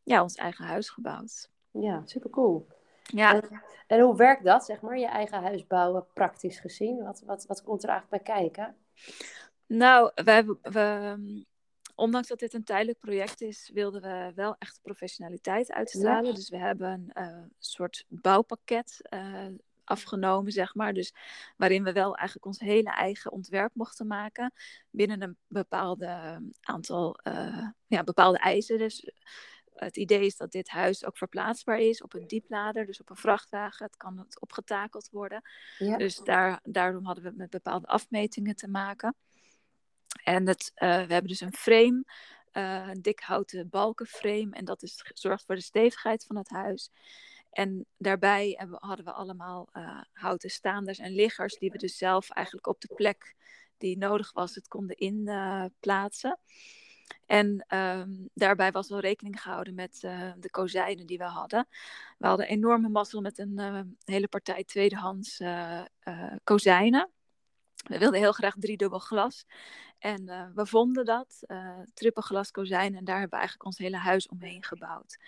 ja, 0.03 0.21
ons 0.21 0.35
eigen 0.35 0.65
huis 0.65 0.89
gebouwd. 0.89 1.49
Ja, 1.71 2.01
super 2.05 2.29
cool. 2.29 2.67
Ja. 3.03 3.41
En, 3.41 3.61
en, 3.87 3.99
hoe 3.99 4.15
werkt 4.15 4.43
dat, 4.43 4.65
zeg 4.65 4.81
maar, 4.81 4.97
je 4.97 5.07
eigen 5.07 5.41
huis 5.41 5.67
bouwen, 5.67 6.05
praktisch 6.13 6.59
gezien? 6.59 7.03
Wat, 7.03 7.23
wat, 7.25 7.45
wat 7.45 7.63
komt 7.63 7.83
er 7.83 7.89
eigenlijk 7.89 8.23
bij 8.23 8.35
kijken? 8.35 8.75
Nou, 9.65 10.11
we, 10.15 10.57
we, 10.61 11.45
ondanks 11.95 12.27
dat 12.27 12.39
dit 12.39 12.53
een 12.53 12.63
tijdelijk 12.63 12.99
project 12.99 13.41
is, 13.41 13.69
wilden 13.73 14.01
we 14.01 14.31
wel 14.35 14.55
echt 14.59 14.79
professionaliteit 14.81 15.71
uitstralen. 15.71 16.35
Dus 16.35 16.49
we 16.49 16.57
hebben 16.57 17.11
een 17.13 17.23
uh, 17.23 17.43
soort 17.59 18.05
bouwpakket 18.07 19.07
uh, 19.13 19.45
afgenomen, 19.83 20.51
zeg 20.51 20.75
maar. 20.75 20.93
Dus 20.93 21.13
waarin 21.57 21.83
we 21.83 21.91
wel 21.91 22.15
eigenlijk 22.15 22.45
ons 22.45 22.59
hele 22.59 22.89
eigen 22.89 23.31
ontwerp 23.31 23.71
mochten 23.75 24.07
maken 24.07 24.53
binnen 24.89 25.21
een 25.21 25.37
bepaalde 25.47 26.41
aantal, 26.61 27.19
uh, 27.23 27.67
ja, 27.87 28.03
bepaalde 28.03 28.37
eisen. 28.37 28.77
Dus 28.77 29.11
het 29.73 29.97
idee 29.97 30.25
is 30.25 30.37
dat 30.37 30.51
dit 30.51 30.69
huis 30.69 31.05
ook 31.05 31.17
verplaatsbaar 31.17 31.79
is 31.79 32.01
op 32.01 32.13
een 32.13 32.27
dieplader, 32.27 32.85
dus 32.85 32.99
op 33.01 33.09
een 33.09 33.15
vrachtwagen. 33.15 33.85
Het 33.85 33.97
kan 33.97 34.27
opgetakeld 34.39 35.09
worden. 35.09 35.41
Ja. 35.77 35.97
Dus 35.97 36.17
daar, 36.17 36.59
daarom 36.63 37.05
hadden 37.05 37.23
we 37.23 37.31
met 37.35 37.49
bepaalde 37.49 37.87
afmetingen 37.87 38.55
te 38.55 38.67
maken. 38.67 39.15
En 40.23 40.47
het, 40.47 40.71
uh, 40.75 40.89
we 40.89 41.13
hebben 41.13 41.27
dus 41.27 41.41
een 41.41 41.53
frame, 41.53 42.03
uh, 42.53 42.87
een 42.87 43.01
dik 43.01 43.19
houten 43.19 43.69
balkenframe. 43.69 44.49
En 44.51 44.65
dat 44.65 44.83
is, 44.83 45.11
zorgt 45.13 45.45
voor 45.45 45.55
de 45.55 45.61
stevigheid 45.61 46.25
van 46.25 46.35
het 46.35 46.49
huis. 46.49 46.91
En 47.51 47.85
daarbij 47.97 48.55
hebben, 48.57 48.77
hadden 48.81 49.05
we 49.05 49.11
allemaal 49.11 49.69
uh, 49.73 50.01
houten 50.11 50.49
staanders 50.49 50.99
en 50.99 51.11
liggers, 51.11 51.57
die 51.57 51.71
we 51.71 51.77
dus 51.77 51.97
zelf 51.97 52.29
eigenlijk 52.29 52.67
op 52.67 52.81
de 52.81 52.93
plek 52.95 53.35
die 53.77 53.97
nodig 53.97 54.31
was, 54.31 54.55
het 54.55 54.67
konden 54.67 54.97
inplaatsen. 54.97 56.39
En 57.25 57.65
um, 57.77 58.29
daarbij 58.33 58.71
was 58.71 58.89
wel 58.89 58.99
rekening 58.99 59.41
gehouden 59.41 59.73
met 59.73 59.97
de 60.39 60.49
kozijnen 60.51 61.05
die 61.05 61.17
we 61.17 61.23
hadden. 61.23 61.67
We 62.17 62.27
hadden 62.27 62.47
enorme 62.47 62.89
mazzel 62.89 63.21
met 63.21 63.37
een 63.37 63.97
hele 64.03 64.27
partij 64.27 64.63
tweedehands 64.63 65.41
kozijnen. 66.43 67.11
We 67.83 67.97
wilden 67.97 68.19
heel 68.19 68.31
graag 68.31 68.55
driedubbel 68.59 68.99
glas. 68.99 69.45
En 70.03 70.21
uh, 70.21 70.45
we 70.55 70.65
vonden 70.65 71.05
dat, 71.05 71.43
uh, 71.47 71.79
trippelglas 71.93 72.51
kozijn. 72.51 72.95
En 72.95 73.03
daar 73.03 73.19
hebben 73.19 73.39
we 73.39 73.45
eigenlijk 73.45 73.65
ons 73.65 73.77
hele 73.77 73.97
huis 73.97 74.27
omheen 74.27 74.63
gebouwd. 74.63 75.19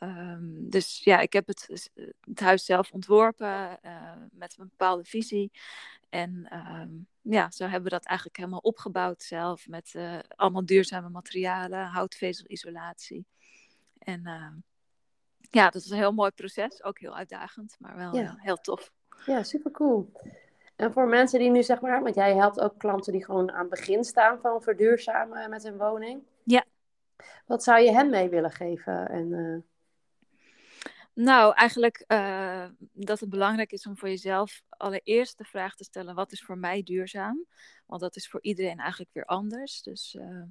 Um, 0.00 0.70
dus 0.70 1.04
ja, 1.04 1.18
ik 1.20 1.32
heb 1.32 1.46
het, 1.46 1.90
het 2.20 2.40
huis 2.40 2.64
zelf 2.64 2.92
ontworpen 2.92 3.78
uh, 3.82 4.12
met 4.30 4.58
een 4.58 4.68
bepaalde 4.68 5.04
visie. 5.04 5.52
En 6.08 6.48
um, 6.52 7.06
ja, 7.20 7.50
zo 7.50 7.62
hebben 7.62 7.82
we 7.82 7.88
dat 7.88 8.04
eigenlijk 8.04 8.38
helemaal 8.38 8.58
opgebouwd 8.58 9.22
zelf. 9.22 9.68
Met 9.68 9.94
allemaal 10.28 10.66
duurzame 10.66 11.08
materialen, 11.08 11.86
houtvezelisolatie. 11.86 13.26
En 13.98 14.22
ja, 15.50 15.70
dat 15.70 15.82
is 15.82 15.90
een 15.90 15.96
heel 15.96 16.12
mooi 16.12 16.30
proces. 16.30 16.82
Ook 16.82 16.98
heel 16.98 17.16
uitdagend, 17.16 17.76
maar 17.78 17.96
wel 17.96 18.14
ja. 18.14 18.20
heel, 18.22 18.36
heel 18.36 18.56
tof. 18.56 18.92
Ja, 19.26 19.42
super 19.42 19.70
cool. 19.70 20.12
En 20.76 20.92
voor 20.92 21.08
mensen 21.08 21.38
die 21.38 21.50
nu 21.50 21.62
zeg 21.62 21.80
maar, 21.80 22.02
want 22.02 22.14
jij 22.14 22.34
helpt 22.34 22.60
ook 22.60 22.78
klanten 22.78 23.12
die 23.12 23.24
gewoon 23.24 23.52
aan 23.52 23.60
het 23.60 23.70
begin 23.70 24.04
staan 24.04 24.40
van 24.40 24.62
verduurzamen 24.62 25.50
met 25.50 25.62
hun 25.62 25.76
woning. 25.76 26.22
Ja. 26.44 26.64
Wat 27.46 27.62
zou 27.62 27.80
je 27.80 27.92
hen 27.92 28.10
mee 28.10 28.28
willen 28.28 28.50
geven? 28.50 29.08
En, 29.08 29.32
uh... 29.32 29.62
Nou, 31.14 31.54
eigenlijk 31.54 32.04
uh, 32.08 32.66
dat 32.92 33.20
het 33.20 33.28
belangrijk 33.30 33.72
is 33.72 33.86
om 33.86 33.96
voor 33.96 34.08
jezelf 34.08 34.62
allereerst 34.68 35.38
de 35.38 35.44
vraag 35.44 35.74
te 35.74 35.84
stellen: 35.84 36.14
wat 36.14 36.32
is 36.32 36.42
voor 36.42 36.58
mij 36.58 36.82
duurzaam? 36.82 37.44
Want 37.86 38.00
dat 38.00 38.16
is 38.16 38.28
voor 38.28 38.42
iedereen 38.42 38.78
eigenlijk 38.78 39.10
weer 39.12 39.24
anders. 39.24 39.82
Dus 39.82 40.16
uh, 40.20 40.42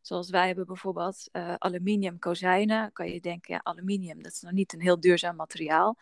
zoals 0.00 0.30
wij 0.30 0.46
hebben 0.46 0.66
bijvoorbeeld 0.66 1.28
uh, 1.32 1.54
aluminium 1.54 2.18
kozijnen, 2.18 2.92
kan 2.92 3.08
je 3.08 3.20
denken, 3.20 3.54
ja, 3.54 3.60
aluminium, 3.62 4.22
dat 4.22 4.32
is 4.32 4.40
nog 4.40 4.52
niet 4.52 4.72
een 4.72 4.80
heel 4.80 5.00
duurzaam 5.00 5.36
materiaal. 5.36 5.96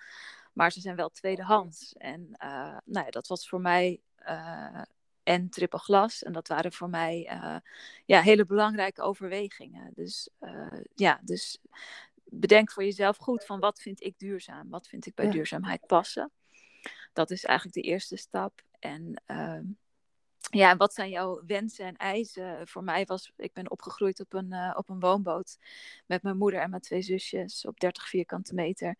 Maar 0.58 0.72
ze 0.72 0.80
zijn 0.80 0.96
wel 0.96 1.08
tweedehands. 1.08 1.92
En 1.92 2.28
nou 2.84 3.04
ja, 3.04 3.10
dat 3.10 3.26
was 3.26 3.48
voor 3.48 3.60
mij 3.60 4.00
en 5.22 5.48
triple 5.50 5.78
glas. 5.78 6.22
En 6.22 6.32
dat 6.32 6.48
waren 6.48 6.72
voor 6.72 6.90
mij 6.90 7.30
ja, 8.06 8.20
hele 8.22 8.46
belangrijke 8.46 9.02
overwegingen. 9.02 9.92
Dus 9.94 10.28
ja, 10.94 11.20
dus 11.22 11.58
bedenk 12.24 12.70
voor 12.70 12.84
jezelf 12.84 13.16
goed 13.16 13.44
van 13.44 13.60
wat 13.60 13.80
vind 13.80 14.02
ik 14.02 14.18
duurzaam? 14.18 14.68
Wat 14.70 14.88
vind 14.88 15.06
ik 15.06 15.14
bij 15.14 15.30
duurzaamheid 15.30 15.86
passen? 15.86 16.30
Dat 17.12 17.30
is 17.30 17.44
eigenlijk 17.44 17.76
de 17.76 17.92
eerste 17.92 18.16
stap. 18.16 18.62
En 18.78 19.22
uh, 19.26 19.60
ja, 20.50 20.76
wat 20.76 20.94
zijn 20.94 21.10
jouw 21.10 21.42
wensen 21.46 21.84
en 21.84 21.96
eisen? 21.96 22.68
Voor 22.68 22.84
mij 22.84 23.04
was, 23.04 23.32
ik 23.36 23.52
ben 23.52 23.70
opgegroeid 23.70 24.20
op 24.20 24.32
een, 24.32 24.52
uh, 24.52 24.74
op 24.76 24.88
een 24.88 25.00
woonboot 25.00 25.58
met 26.06 26.22
mijn 26.22 26.36
moeder 26.36 26.60
en 26.60 26.70
mijn 26.70 26.82
twee 26.82 27.02
zusjes 27.02 27.66
op 27.66 27.80
30 27.80 28.08
vierkante 28.08 28.54
meter. 28.54 28.96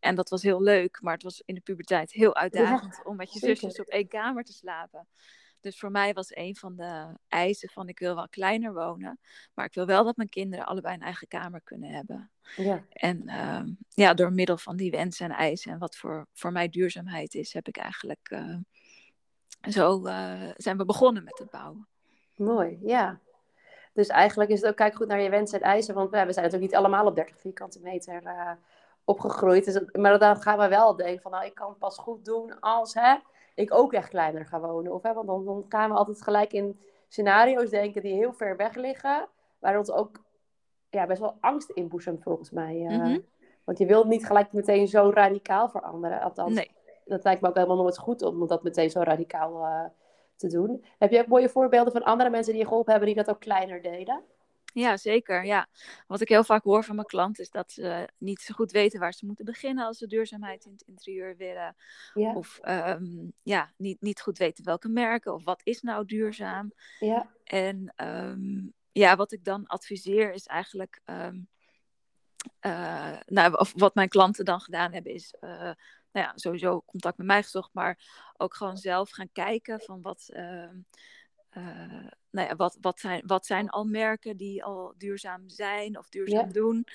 En 0.00 0.14
dat 0.14 0.28
was 0.28 0.42
heel 0.42 0.62
leuk, 0.62 0.98
maar 1.02 1.14
het 1.14 1.22
was 1.22 1.42
in 1.44 1.54
de 1.54 1.60
puberteit 1.60 2.12
heel 2.12 2.34
uitdagend 2.34 3.00
om 3.04 3.16
met 3.16 3.32
je 3.32 3.38
zusjes 3.38 3.80
op 3.80 3.86
één 3.86 4.08
kamer 4.08 4.44
te 4.44 4.52
slapen. 4.52 5.06
Dus 5.60 5.78
voor 5.78 5.90
mij 5.90 6.12
was 6.12 6.36
een 6.36 6.56
van 6.56 6.76
de 6.76 7.18
eisen 7.28 7.68
van 7.68 7.88
ik 7.88 7.98
wil 7.98 8.14
wel 8.14 8.28
kleiner 8.28 8.74
wonen, 8.74 9.18
maar 9.54 9.64
ik 9.64 9.74
wil 9.74 9.86
wel 9.86 10.04
dat 10.04 10.16
mijn 10.16 10.28
kinderen 10.28 10.66
allebei 10.66 10.94
een 10.94 11.02
eigen 11.02 11.28
kamer 11.28 11.60
kunnen 11.64 11.90
hebben. 11.90 12.30
Ja. 12.56 12.84
En 12.92 13.22
uh, 13.26 13.62
ja, 13.88 14.14
door 14.14 14.32
middel 14.32 14.58
van 14.58 14.76
die 14.76 14.90
wensen 14.90 15.30
en 15.30 15.36
eisen 15.36 15.72
en 15.72 15.78
wat 15.78 15.96
voor, 15.96 16.26
voor 16.32 16.52
mij 16.52 16.68
duurzaamheid 16.68 17.34
is, 17.34 17.52
heb 17.52 17.68
ik 17.68 17.76
eigenlijk 17.76 18.30
uh, 18.30 18.56
zo 19.60 20.06
uh, 20.06 20.50
zijn 20.56 20.76
we 20.76 20.84
begonnen 20.84 21.24
met 21.24 21.38
het 21.38 21.50
bouwen. 21.50 21.88
Mooi, 22.34 22.78
ja. 22.82 23.20
Dus 23.92 24.08
eigenlijk 24.08 24.50
is 24.50 24.60
het 24.60 24.70
ook 24.70 24.76
kijk 24.76 24.94
goed 24.94 25.06
naar 25.06 25.20
je 25.20 25.30
wensen 25.30 25.60
en 25.60 25.68
eisen, 25.68 25.94
want 25.94 26.10
we 26.10 26.16
zijn 26.16 26.26
natuurlijk 26.26 26.60
niet 26.60 26.74
allemaal 26.74 27.06
op 27.06 27.14
30 27.14 27.40
vierkante 27.40 27.80
meter 27.80 28.22
uh, 28.22 28.50
opgegroeid. 29.08 29.64
Dus, 29.64 29.80
maar 29.92 30.18
dan 30.18 30.36
gaan 30.36 30.58
we 30.58 30.68
wel 30.68 30.96
denken 30.96 31.22
van 31.22 31.30
nou, 31.30 31.44
ik 31.44 31.54
kan 31.54 31.68
het 31.68 31.78
pas 31.78 31.98
goed 31.98 32.24
doen 32.24 32.60
als 32.60 32.94
hè, 32.94 33.16
ik 33.54 33.74
ook 33.74 33.92
echt 33.92 34.08
kleiner 34.08 34.46
ga 34.46 34.60
wonen. 34.60 34.92
Of, 34.92 35.02
hè, 35.02 35.12
want 35.12 35.26
dan, 35.26 35.44
dan 35.44 35.64
gaan 35.68 35.90
we 35.90 35.96
altijd 35.96 36.22
gelijk 36.22 36.52
in 36.52 36.80
scenario's 37.08 37.70
denken 37.70 38.02
die 38.02 38.14
heel 38.14 38.32
ver 38.32 38.56
weg 38.56 38.74
liggen. 38.74 39.28
Waar 39.58 39.78
ons 39.78 39.90
ook 39.90 40.20
ja, 40.90 41.06
best 41.06 41.20
wel 41.20 41.36
angst 41.40 41.70
inboezemt 41.70 42.22
volgens 42.22 42.50
mij. 42.50 42.76
Uh, 42.76 43.18
Want 43.64 43.78
je 43.78 43.86
wilt 43.86 44.06
niet 44.06 44.26
gelijk 44.26 44.52
meteen 44.52 44.88
zo 44.88 45.10
radicaal 45.14 45.68
veranderen. 45.68 46.20
Althans, 46.20 46.54
nee. 46.54 46.70
dat 47.04 47.24
lijkt 47.24 47.40
me 47.40 47.48
ook 47.48 47.54
helemaal 47.54 47.76
nooit 47.76 47.98
goed 47.98 48.22
om 48.22 48.46
dat 48.46 48.62
meteen 48.62 48.90
zo 48.90 49.00
radicaal 49.00 49.60
uh, 49.60 49.84
te 50.36 50.48
doen. 50.48 50.84
Heb 50.98 51.10
je 51.10 51.20
ook 51.20 51.26
mooie 51.26 51.48
voorbeelden 51.48 51.92
van 51.92 52.02
andere 52.02 52.30
mensen 52.30 52.52
die 52.52 52.62
je 52.62 52.68
geholpen 52.68 52.90
hebben 52.90 53.14
die 53.14 53.24
dat 53.24 53.34
ook 53.34 53.40
kleiner 53.40 53.82
deden? 53.82 54.22
Ja, 54.78 54.96
zeker. 54.96 55.44
Ja. 55.44 55.68
Wat 56.06 56.20
ik 56.20 56.28
heel 56.28 56.44
vaak 56.44 56.64
hoor 56.64 56.84
van 56.84 56.94
mijn 56.94 57.06
klanten 57.06 57.42
is 57.42 57.50
dat 57.50 57.72
ze 57.72 58.08
niet 58.18 58.40
zo 58.40 58.54
goed 58.54 58.70
weten 58.70 59.00
waar 59.00 59.12
ze 59.12 59.26
moeten 59.26 59.44
beginnen 59.44 59.86
als 59.86 59.98
ze 59.98 60.06
duurzaamheid 60.06 60.64
in 60.64 60.72
het 60.72 60.82
interieur 60.82 61.36
willen. 61.36 61.76
Ja. 62.14 62.34
Of 62.34 62.58
um, 62.62 63.32
ja, 63.42 63.72
niet, 63.76 64.00
niet 64.00 64.20
goed 64.20 64.38
weten 64.38 64.64
welke 64.64 64.88
merken 64.88 65.34
of 65.34 65.44
wat 65.44 65.60
is 65.64 65.80
nou 65.80 66.04
duurzaam. 66.04 66.72
Ja. 66.98 67.30
En 67.44 67.94
um, 67.96 68.72
ja, 68.92 69.16
wat 69.16 69.32
ik 69.32 69.44
dan 69.44 69.66
adviseer 69.66 70.32
is 70.32 70.46
eigenlijk. 70.46 71.00
Um, 71.04 71.48
uh, 72.60 73.16
nou, 73.26 73.54
of 73.54 73.72
wat 73.76 73.94
mijn 73.94 74.08
klanten 74.08 74.44
dan 74.44 74.60
gedaan 74.60 74.92
hebben, 74.92 75.12
is 75.12 75.34
uh, 75.40 75.50
nou 76.12 76.26
ja, 76.26 76.32
sowieso 76.34 76.82
contact 76.86 77.18
met 77.18 77.26
mij 77.26 77.42
gezocht, 77.42 77.70
maar 77.72 77.98
ook 78.36 78.54
gewoon 78.54 78.76
zelf 78.76 79.10
gaan 79.10 79.32
kijken 79.32 79.80
van 79.80 80.02
wat. 80.02 80.28
Uh, 80.32 80.70
nou 82.30 82.48
ja, 82.48 82.56
wat, 82.56 82.78
wat, 82.80 83.00
zijn, 83.00 83.22
wat 83.26 83.46
zijn 83.46 83.68
al 83.68 83.84
merken 83.84 84.36
die 84.36 84.64
al 84.64 84.94
duurzaam 84.96 85.48
zijn 85.48 85.98
of 85.98 86.08
duurzaam 86.08 86.52
doen. 86.52 86.86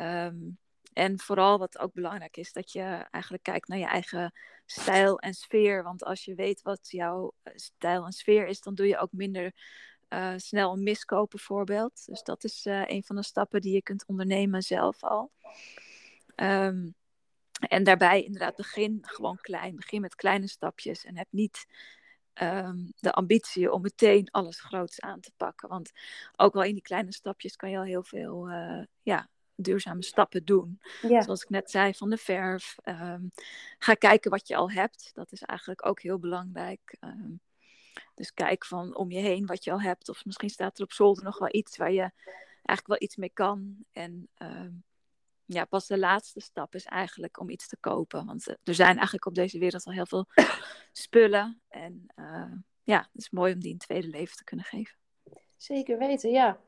Um, 0.00 0.58
en 0.92 1.20
vooral 1.20 1.58
wat 1.58 1.78
ook 1.78 1.92
belangrijk 1.92 2.36
is, 2.36 2.52
dat 2.52 2.72
je 2.72 3.06
eigenlijk 3.10 3.42
kijkt 3.42 3.68
naar 3.68 3.78
je 3.78 3.86
eigen 3.86 4.32
stijl 4.66 5.18
en 5.18 5.34
sfeer. 5.34 5.82
Want 5.82 6.04
als 6.04 6.24
je 6.24 6.34
weet 6.34 6.62
wat 6.62 6.90
jouw 6.90 7.32
stijl 7.44 8.04
en 8.04 8.12
sfeer 8.12 8.46
is, 8.46 8.60
dan 8.60 8.74
doe 8.74 8.86
je 8.86 8.98
ook 8.98 9.12
minder 9.12 9.52
uh, 10.08 10.32
snel 10.36 10.72
een 10.72 10.82
miskoop 10.82 11.30
bijvoorbeeld. 11.30 12.06
Dus 12.06 12.22
dat 12.22 12.44
is 12.44 12.66
uh, 12.66 12.82
een 12.86 13.02
van 13.02 13.16
de 13.16 13.22
stappen 13.22 13.60
die 13.60 13.72
je 13.74 13.82
kunt 13.82 14.06
ondernemen 14.06 14.62
zelf 14.62 15.02
al. 15.02 15.32
Um, 16.36 16.94
en 17.68 17.84
daarbij 17.84 18.22
inderdaad 18.22 18.56
begin 18.56 18.98
gewoon 19.02 19.38
klein. 19.40 19.76
Begin 19.76 20.00
met 20.00 20.14
kleine 20.14 20.48
stapjes 20.48 21.04
en 21.04 21.16
heb 21.16 21.28
niet 21.30 21.66
um, 22.42 22.92
de 22.96 23.12
ambitie 23.12 23.72
om 23.72 23.82
meteen 23.82 24.30
alles 24.30 24.60
groots 24.60 25.00
aan 25.00 25.20
te 25.20 25.32
pakken. 25.36 25.68
Want 25.68 25.90
ook 26.36 26.54
al 26.54 26.62
in 26.62 26.72
die 26.72 26.82
kleine 26.82 27.12
stapjes 27.12 27.56
kan 27.56 27.70
je 27.70 27.76
al 27.76 27.84
heel 27.84 28.02
veel 28.02 28.50
uh, 28.50 28.84
ja, 29.02 29.28
duurzame 29.54 30.02
stappen 30.02 30.44
doen. 30.44 30.80
Ja. 31.02 31.22
Zoals 31.22 31.42
ik 31.42 31.48
net 31.48 31.70
zei 31.70 31.94
van 31.94 32.10
de 32.10 32.16
verf. 32.16 32.76
Um, 32.84 33.30
ga 33.78 33.94
kijken 33.94 34.30
wat 34.30 34.48
je 34.48 34.56
al 34.56 34.70
hebt. 34.70 35.10
Dat 35.14 35.32
is 35.32 35.42
eigenlijk 35.42 35.86
ook 35.86 36.02
heel 36.02 36.18
belangrijk. 36.18 36.96
Um, 37.00 37.40
dus 38.14 38.34
kijk 38.34 38.64
van 38.64 38.96
om 38.96 39.10
je 39.10 39.20
heen 39.20 39.46
wat 39.46 39.64
je 39.64 39.72
al 39.72 39.80
hebt. 39.80 40.08
Of 40.08 40.24
misschien 40.24 40.50
staat 40.50 40.78
er 40.78 40.84
op 40.84 40.92
zolder 40.92 41.24
nog 41.24 41.38
wel 41.38 41.54
iets 41.54 41.76
waar 41.76 41.92
je 41.92 42.10
eigenlijk 42.62 42.86
wel 42.86 43.02
iets 43.02 43.16
mee 43.16 43.30
kan. 43.32 43.76
En 43.92 44.28
um, 44.38 44.84
ja, 45.46 45.64
pas 45.64 45.86
de 45.86 45.98
laatste 45.98 46.40
stap 46.40 46.74
is 46.74 46.84
eigenlijk 46.84 47.40
om 47.40 47.50
iets 47.50 47.68
te 47.68 47.76
kopen. 47.80 48.26
Want 48.26 48.46
er 48.46 48.74
zijn 48.74 48.94
eigenlijk 48.94 49.26
op 49.26 49.34
deze 49.34 49.58
wereld 49.58 49.84
al 49.84 49.92
heel 49.92 50.06
veel 50.06 50.26
spullen. 50.92 51.60
En 51.68 52.06
uh, 52.16 52.52
ja, 52.82 52.98
het 52.98 53.22
is 53.22 53.30
mooi 53.30 53.52
om 53.52 53.60
die 53.60 53.72
een 53.72 53.78
tweede 53.78 54.08
leven 54.08 54.36
te 54.36 54.44
kunnen 54.44 54.64
geven. 54.64 54.96
Zeker 55.56 55.98
weten, 55.98 56.30
ja. 56.30 56.58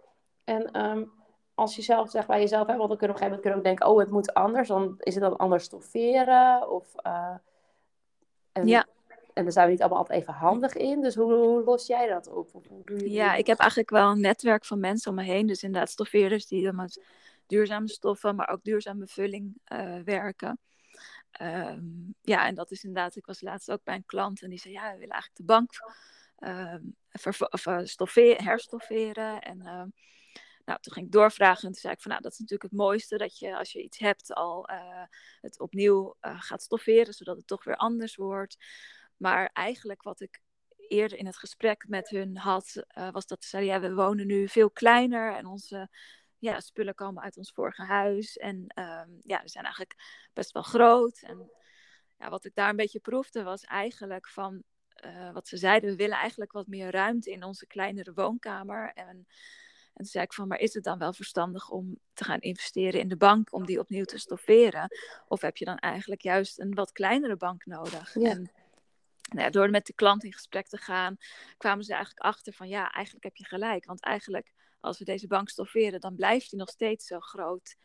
En 0.44 0.84
um, 0.84 1.12
als 1.54 1.76
je 1.76 1.82
zelf 1.82 2.10
zegt 2.10 2.26
bij 2.26 2.40
jezelf, 2.40 2.66
hè, 2.66 2.76
want 2.76 2.88
dan 2.88 2.98
kunnen 2.98 3.16
op 3.16 3.22
een 3.22 3.28
gegeven 3.28 3.50
moment 3.50 3.56
ook 3.56 3.78
denken, 3.78 3.86
oh, 3.86 3.98
het 3.98 4.10
moet 4.10 4.34
anders. 4.34 4.68
Dan 4.68 4.94
is 4.98 5.14
het 5.14 5.22
dan 5.22 5.36
anders 5.36 5.64
stofferen? 5.64 6.70
Of, 6.70 6.94
uh, 7.06 7.34
en, 8.52 8.66
ja. 8.66 8.86
En 9.34 9.44
daar 9.44 9.52
zijn 9.52 9.66
we 9.66 9.72
niet 9.72 9.80
allemaal 9.80 9.98
altijd 9.98 10.20
even 10.20 10.34
handig 10.34 10.74
in. 10.74 11.00
Dus 11.00 11.14
hoe, 11.14 11.32
hoe 11.32 11.64
los 11.64 11.86
jij 11.86 12.08
dat 12.08 12.28
op? 12.28 12.52
Hoe 12.52 12.84
doe 12.84 12.98
je 12.98 13.10
ja, 13.10 13.34
ik 13.34 13.46
heb 13.46 13.58
eigenlijk 13.58 13.90
wel 13.90 14.10
een 14.10 14.20
netwerk 14.20 14.64
van 14.64 14.80
mensen 14.80 15.10
om 15.10 15.16
me 15.16 15.22
heen. 15.22 15.46
Dus 15.46 15.62
inderdaad 15.62 15.90
stoffeerders 15.90 16.46
die 16.46 16.64
dan 16.64 16.76
met 16.76 17.02
duurzame 17.48 17.88
stoffen, 17.88 18.36
maar 18.36 18.48
ook 18.48 18.62
duurzame 18.62 19.06
vulling 19.06 19.60
uh, 19.72 20.00
werken. 20.04 20.60
Um, 21.40 22.14
ja, 22.22 22.46
en 22.46 22.54
dat 22.54 22.70
is 22.70 22.84
inderdaad, 22.84 23.16
ik 23.16 23.26
was 23.26 23.40
laatst 23.40 23.70
ook 23.70 23.84
bij 23.84 23.94
een 23.94 24.06
klant 24.06 24.42
en 24.42 24.50
die 24.50 24.58
zei, 24.58 24.74
ja, 24.74 24.92
we 24.92 24.98
willen 24.98 25.14
eigenlijk 25.14 25.36
de 25.36 25.44
bank 25.44 25.70
um, 26.38 26.96
of, 27.50 27.88
stofferen, 27.88 28.44
herstofferen. 28.44 29.40
En 29.40 29.58
uh, 29.58 29.84
nou, 30.64 30.80
toen 30.80 30.92
ging 30.92 31.06
ik 31.06 31.12
doorvragen 31.12 31.66
en 31.66 31.72
toen 31.72 31.80
zei 31.80 31.92
ik 31.92 32.00
van, 32.00 32.10
nou, 32.10 32.22
dat 32.22 32.32
is 32.32 32.38
natuurlijk 32.38 32.70
het 32.70 32.80
mooiste, 32.80 33.16
dat 33.16 33.38
je 33.38 33.56
als 33.56 33.72
je 33.72 33.82
iets 33.82 33.98
hebt 33.98 34.34
al 34.34 34.68
het 35.40 35.60
opnieuw 35.60 36.16
gaat 36.20 36.62
stofferen, 36.62 37.14
zodat 37.14 37.36
het 37.36 37.46
toch 37.46 37.64
weer 37.64 37.76
anders 37.76 38.16
wordt. 38.16 38.56
Maar 39.16 39.50
eigenlijk 39.52 40.02
wat 40.02 40.20
ik 40.20 40.40
eerder 40.76 41.18
in 41.18 41.26
het 41.26 41.36
gesprek 41.36 41.88
met 41.88 42.08
hun 42.08 42.36
had, 42.36 42.84
was 43.12 43.26
dat 43.26 43.42
ze 43.42 43.48
zeiden, 43.48 43.72
ja, 43.72 43.80
we 43.80 43.94
wonen 43.94 44.26
nu 44.26 44.48
veel 44.48 44.70
kleiner 44.70 45.34
en 45.34 45.46
onze 45.46 45.88
ja, 46.38 46.60
spullen 46.60 46.94
komen 46.94 47.22
uit 47.22 47.36
ons 47.36 47.52
vorige 47.52 47.82
huis. 47.82 48.36
En 48.36 48.56
um, 48.56 49.18
ja, 49.22 49.42
we 49.42 49.48
zijn 49.48 49.64
eigenlijk 49.64 50.28
best 50.32 50.52
wel 50.52 50.62
groot. 50.62 51.20
En 51.22 51.50
ja, 52.18 52.30
wat 52.30 52.44
ik 52.44 52.54
daar 52.54 52.68
een 52.68 52.76
beetje 52.76 53.00
proefde 53.00 53.42
was 53.42 53.64
eigenlijk 53.64 54.28
van 54.28 54.62
uh, 55.04 55.32
wat 55.32 55.48
ze 55.48 55.56
zeiden, 55.56 55.90
we 55.90 55.96
willen 55.96 56.16
eigenlijk 56.16 56.52
wat 56.52 56.66
meer 56.66 56.90
ruimte 56.90 57.30
in 57.30 57.44
onze 57.44 57.66
kleinere 57.66 58.12
woonkamer. 58.14 58.92
En, 58.94 59.06
en 59.06 59.26
toen 59.94 60.06
zei 60.06 60.24
ik 60.24 60.32
van, 60.32 60.48
maar 60.48 60.58
is 60.58 60.74
het 60.74 60.84
dan 60.84 60.98
wel 60.98 61.12
verstandig 61.12 61.70
om 61.70 61.98
te 62.12 62.24
gaan 62.24 62.40
investeren 62.40 63.00
in 63.00 63.08
de 63.08 63.16
bank 63.16 63.52
om 63.52 63.66
die 63.66 63.78
opnieuw 63.78 64.04
te 64.04 64.18
stofferen? 64.18 64.88
Of 65.26 65.40
heb 65.40 65.56
je 65.56 65.64
dan 65.64 65.76
eigenlijk 65.76 66.22
juist 66.22 66.60
een 66.60 66.74
wat 66.74 66.92
kleinere 66.92 67.36
bank 67.36 67.66
nodig? 67.66 68.14
Ja. 68.14 68.30
En, 68.30 68.50
nou 69.28 69.44
ja, 69.44 69.50
door 69.50 69.70
met 69.70 69.86
de 69.86 69.92
klant 69.92 70.24
in 70.24 70.32
gesprek 70.32 70.66
te 70.66 70.76
gaan, 70.76 71.16
kwamen 71.56 71.84
ze 71.84 71.92
eigenlijk 71.92 72.24
achter 72.24 72.52
van 72.52 72.68
ja, 72.68 72.90
eigenlijk 72.90 73.24
heb 73.24 73.36
je 73.36 73.44
gelijk. 73.44 73.84
Want 73.84 74.00
eigenlijk 74.00 74.52
als 74.80 74.98
we 74.98 75.04
deze 75.04 75.26
bank 75.26 75.48
stofferen, 75.48 76.00
dan 76.00 76.14
blijft 76.14 76.50
die 76.50 76.58
nog 76.58 76.68
steeds 76.68 77.06
zo 77.06 77.20
groot. 77.20 77.76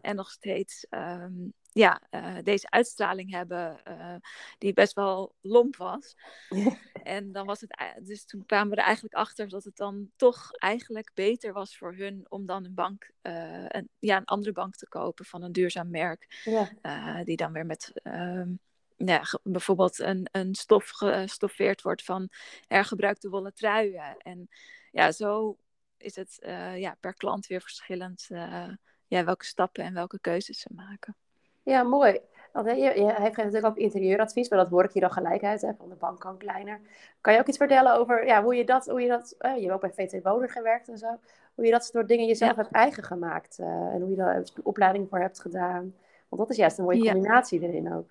En 0.00 0.16
nog 0.16 0.30
steeds 0.30 0.86
um, 0.90 1.52
ja, 1.72 2.00
uh, 2.10 2.36
deze 2.42 2.70
uitstraling 2.70 3.30
hebben, 3.30 3.80
uh, 3.88 4.14
die 4.58 4.72
best 4.72 4.94
wel 4.94 5.34
lomp 5.40 5.76
was. 5.76 6.16
en 7.02 7.32
dan 7.32 7.46
was 7.46 7.60
het, 7.60 7.76
dus 8.02 8.24
toen 8.24 8.46
kwamen 8.46 8.70
we 8.70 8.76
er 8.76 8.84
eigenlijk 8.84 9.14
achter 9.14 9.48
dat 9.48 9.64
het 9.64 9.76
dan 9.76 10.10
toch 10.16 10.52
eigenlijk 10.52 11.10
beter 11.14 11.52
was 11.52 11.76
voor 11.76 11.94
hun 11.94 12.26
om 12.28 12.46
dan 12.46 12.64
een 12.64 12.74
bank, 12.74 13.10
uh, 13.22 13.64
een, 13.68 13.88
ja, 13.98 14.16
een 14.16 14.24
andere 14.24 14.52
bank 14.52 14.74
te 14.74 14.88
kopen 14.88 15.24
van 15.24 15.42
een 15.42 15.52
duurzaam 15.52 15.90
merk. 15.90 16.42
Ja. 16.44 17.24
die 17.24 17.36
dan 17.36 17.52
weer 17.52 17.66
met. 17.66 17.92
Um, 18.02 18.60
ja, 18.96 19.22
bijvoorbeeld 19.42 19.98
een, 19.98 20.28
een 20.32 20.54
stof 20.54 20.88
gestoffeerd 20.90 21.82
wordt 21.82 22.04
van 22.04 22.28
hergebruikte 22.66 23.28
wollen 23.28 23.54
truien. 23.54 24.16
En 24.16 24.48
ja, 24.90 25.12
zo 25.12 25.56
is 26.02 26.16
het 26.16 26.38
uh, 26.40 26.78
ja, 26.78 26.96
per 27.00 27.14
klant 27.14 27.46
weer 27.46 27.60
verschillend 27.60 28.28
uh, 28.32 28.68
ja, 29.06 29.24
welke 29.24 29.44
stappen 29.44 29.84
en 29.84 29.94
welke 29.94 30.20
keuzes 30.20 30.60
ze 30.60 30.68
maken. 30.74 31.16
Ja, 31.62 31.82
mooi. 31.82 32.20
Want 32.52 32.66
hij 32.66 32.92
geeft 32.92 33.36
natuurlijk 33.36 33.66
ook 33.66 33.76
interieuradvies, 33.76 34.48
maar 34.48 34.58
dat 34.58 34.68
hoor 34.68 34.84
ik 34.84 34.92
hier 34.92 35.02
dan 35.02 35.12
gelijk 35.12 35.42
uit, 35.42 35.62
hè, 35.62 35.74
van 35.74 35.88
de 35.88 35.94
bank 35.94 36.20
kan 36.20 36.38
kleiner. 36.38 36.80
Kan 37.20 37.32
je 37.32 37.38
ook 37.38 37.46
iets 37.46 37.56
vertellen 37.56 37.94
over 37.94 38.26
ja, 38.26 38.42
hoe 38.42 38.54
je 38.54 38.64
dat, 38.64 38.86
hoe 38.86 39.00
je 39.00 39.08
dat, 39.08 39.34
uh, 39.40 39.54
je 39.54 39.60
hebt 39.60 39.72
ook 39.72 39.94
bij 39.94 40.06
VT 40.06 40.22
Wonen 40.22 40.48
gewerkt 40.48 40.88
en 40.88 40.98
zo, 40.98 41.18
hoe 41.54 41.64
je 41.64 41.70
dat 41.70 41.84
soort 41.84 42.08
dingen 42.08 42.26
jezelf 42.26 42.56
hebt 42.56 42.72
eigen 42.72 43.02
gemaakt 43.02 43.58
en 43.58 44.00
hoe 44.00 44.10
je 44.10 44.16
daar 44.16 44.36
een 44.36 44.46
opleiding 44.62 45.08
voor 45.08 45.18
hebt 45.18 45.40
gedaan. 45.40 45.94
Want 46.28 46.42
dat 46.42 46.50
is 46.50 46.56
juist 46.56 46.78
een 46.78 46.84
mooie 46.84 47.12
combinatie 47.12 47.60
ja. 47.60 47.66
erin 47.66 47.92
ook. 47.92 48.10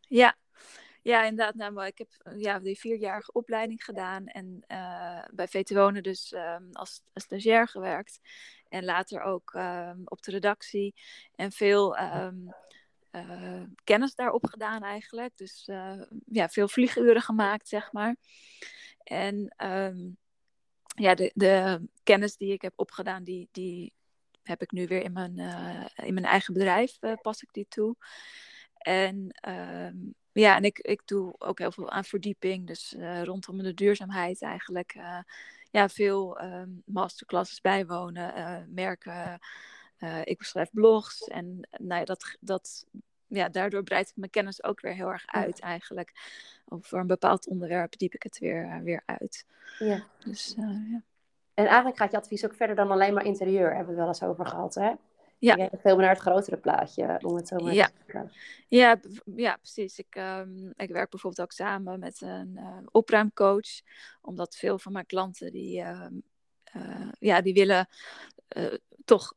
Ja, 0.00 0.36
ja, 1.08 1.24
inderdaad. 1.24 1.54
Nou, 1.54 1.86
ik 1.86 1.98
heb 1.98 2.08
ja, 2.36 2.58
die 2.58 2.78
vierjarige 2.78 3.32
opleiding 3.32 3.84
gedaan 3.84 4.26
en 4.26 4.64
uh, 4.68 5.24
bij 5.30 5.48
VT 5.48 5.70
Wonen 5.70 6.02
dus 6.02 6.32
um, 6.32 6.68
als, 6.72 7.02
als 7.12 7.24
stagiair 7.24 7.68
gewerkt. 7.68 8.20
En 8.68 8.84
later 8.84 9.22
ook 9.22 9.52
um, 9.54 10.02
op 10.04 10.22
de 10.22 10.30
redactie. 10.30 10.94
En 11.34 11.52
veel 11.52 11.98
um, 11.98 12.54
uh, 13.12 13.62
kennis 13.84 14.14
daarop 14.14 14.46
gedaan 14.46 14.82
eigenlijk. 14.82 15.36
Dus 15.36 15.70
ja, 16.26 16.48
veel 16.48 16.68
vlieguren 16.68 17.22
gemaakt, 17.22 17.68
zeg 17.68 17.92
maar. 17.92 18.16
En 19.02 19.54
ja, 20.94 21.14
de, 21.14 21.30
de 21.34 21.82
kennis 22.02 22.36
die 22.36 22.52
ik 22.52 22.62
heb 22.62 22.72
opgedaan, 22.76 23.24
die, 23.24 23.48
die 23.52 23.92
heb 24.42 24.62
ik 24.62 24.70
nu 24.70 24.86
weer 24.86 25.02
in 25.02 25.12
mijn, 25.12 25.38
in 25.94 26.14
mijn 26.14 26.26
eigen 26.26 26.54
bedrijf, 26.54 26.98
pas 27.22 27.42
ik 27.42 27.52
die 27.52 27.66
toe. 27.68 27.96
En 28.78 29.32
ja, 30.40 30.56
en 30.56 30.64
ik, 30.64 30.78
ik 30.78 31.02
doe 31.04 31.34
ook 31.38 31.58
heel 31.58 31.72
veel 31.72 31.90
aan 31.90 32.04
verdieping, 32.04 32.66
dus 32.66 32.94
uh, 32.94 33.22
rondom 33.22 33.62
de 33.62 33.74
duurzaamheid 33.74 34.42
eigenlijk. 34.42 34.94
Uh, 34.94 35.18
ja, 35.70 35.88
veel 35.88 36.42
um, 36.42 36.82
masterclasses 36.86 37.60
bijwonen, 37.60 38.38
uh, 38.38 38.56
merken. 38.68 39.38
ik 40.24 40.38
beschrijf 40.38 40.70
blogs 40.72 41.24
en 41.24 41.68
nou 41.78 42.00
ja, 42.00 42.04
dat, 42.04 42.36
dat, 42.40 42.86
ja, 43.26 43.48
daardoor 43.48 43.82
breid 43.82 44.08
ik 44.08 44.16
mijn 44.16 44.30
kennis 44.30 44.64
ook 44.64 44.80
weer 44.80 44.94
heel 44.94 45.08
erg 45.08 45.26
uit 45.26 45.60
eigenlijk. 45.60 46.12
Over 46.68 46.98
een 46.98 47.06
bepaald 47.06 47.46
onderwerp 47.46 47.98
diep 47.98 48.14
ik 48.14 48.22
het 48.22 48.38
weer, 48.38 48.80
weer 48.82 49.02
uit. 49.06 49.46
Ja. 49.78 50.04
Dus, 50.18 50.54
ja. 50.56 51.02
En 51.54 51.66
eigenlijk 51.66 51.96
gaat 51.96 52.10
je 52.10 52.16
advies 52.16 52.44
ook 52.44 52.54
verder 52.54 52.76
dan 52.76 52.90
alleen 52.90 53.14
maar 53.14 53.24
interieur, 53.24 53.74
hebben 53.74 53.84
we 53.84 53.90
het 53.90 53.98
wel 54.00 54.08
eens 54.08 54.22
over 54.22 54.46
gehad, 54.46 54.74
hè? 54.74 54.92
Ja. 55.38 55.56
Je 55.56 55.68
veel 55.72 55.96
meer 55.96 56.04
naar 56.04 56.14
het 56.14 56.24
grotere 56.24 56.56
plaatje, 56.56 57.18
om 57.22 57.36
het 57.36 57.48
zo 57.48 57.56
maar 57.56 57.74
ja. 57.74 57.86
te 57.86 57.92
zeggen. 58.06 58.32
Ja, 58.66 59.00
ja 59.24 59.56
precies. 59.56 59.98
Ik, 59.98 60.16
um, 60.16 60.72
ik 60.76 60.90
werk 60.90 61.10
bijvoorbeeld 61.10 61.42
ook 61.42 61.52
samen 61.52 61.98
met 61.98 62.20
een 62.20 62.54
uh, 62.56 62.76
opruimcoach. 62.90 63.80
Omdat 64.20 64.56
veel 64.56 64.78
van 64.78 64.92
mijn 64.92 65.06
klanten 65.06 65.52
die, 65.52 65.80
uh, 65.80 66.06
uh, 66.76 67.08
ja, 67.18 67.40
die 67.40 67.54
willen 67.54 67.88
eh, 68.48 68.74
toch 69.04 69.36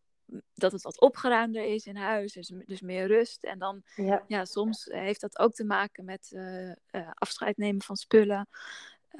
dat 0.54 0.72
het 0.72 0.82
wat 0.82 1.02
opgeruimder 1.02 1.64
is 1.64 1.86
in 1.86 1.96
huis, 1.96 2.34
dus, 2.34 2.52
dus 2.66 2.82
meer 2.82 3.08
rust. 3.08 3.44
En 3.44 3.60
dan, 3.60 3.82
ja. 3.96 4.24
ja 4.28 4.46
soms 4.46 4.86
heeft 4.86 5.22
dat 5.22 5.40
ook 5.40 5.54
te 5.54 5.66
maken 5.66 6.06
met 6.06 6.36
afscheid 7.14 7.58
nemen 7.58 7.82
van 7.82 7.96
spullen. 7.96 8.48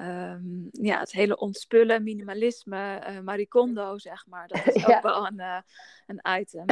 Um, 0.00 0.68
ja, 0.72 0.98
het 0.98 1.12
hele 1.12 1.36
ontspullen, 1.36 2.02
minimalisme, 2.02 3.06
uh, 3.08 3.20
maricondo, 3.20 3.98
zeg 3.98 4.26
maar. 4.26 4.48
Dat 4.48 4.66
is 4.66 4.86
ook 4.88 5.02
wel 5.02 5.26
een, 5.26 5.38
uh, 5.38 5.60
een 6.06 6.40
item. 6.40 6.64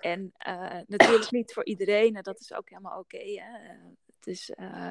En 0.00 0.32
uh, 0.48 0.78
natuurlijk 0.86 1.30
niet 1.30 1.52
voor 1.52 1.64
iedereen, 1.64 2.16
en 2.16 2.22
dat 2.22 2.40
is 2.40 2.52
ook 2.52 2.68
helemaal 2.68 2.98
oké. 2.98 3.16
Okay, 3.16 3.42
dus 4.20 4.50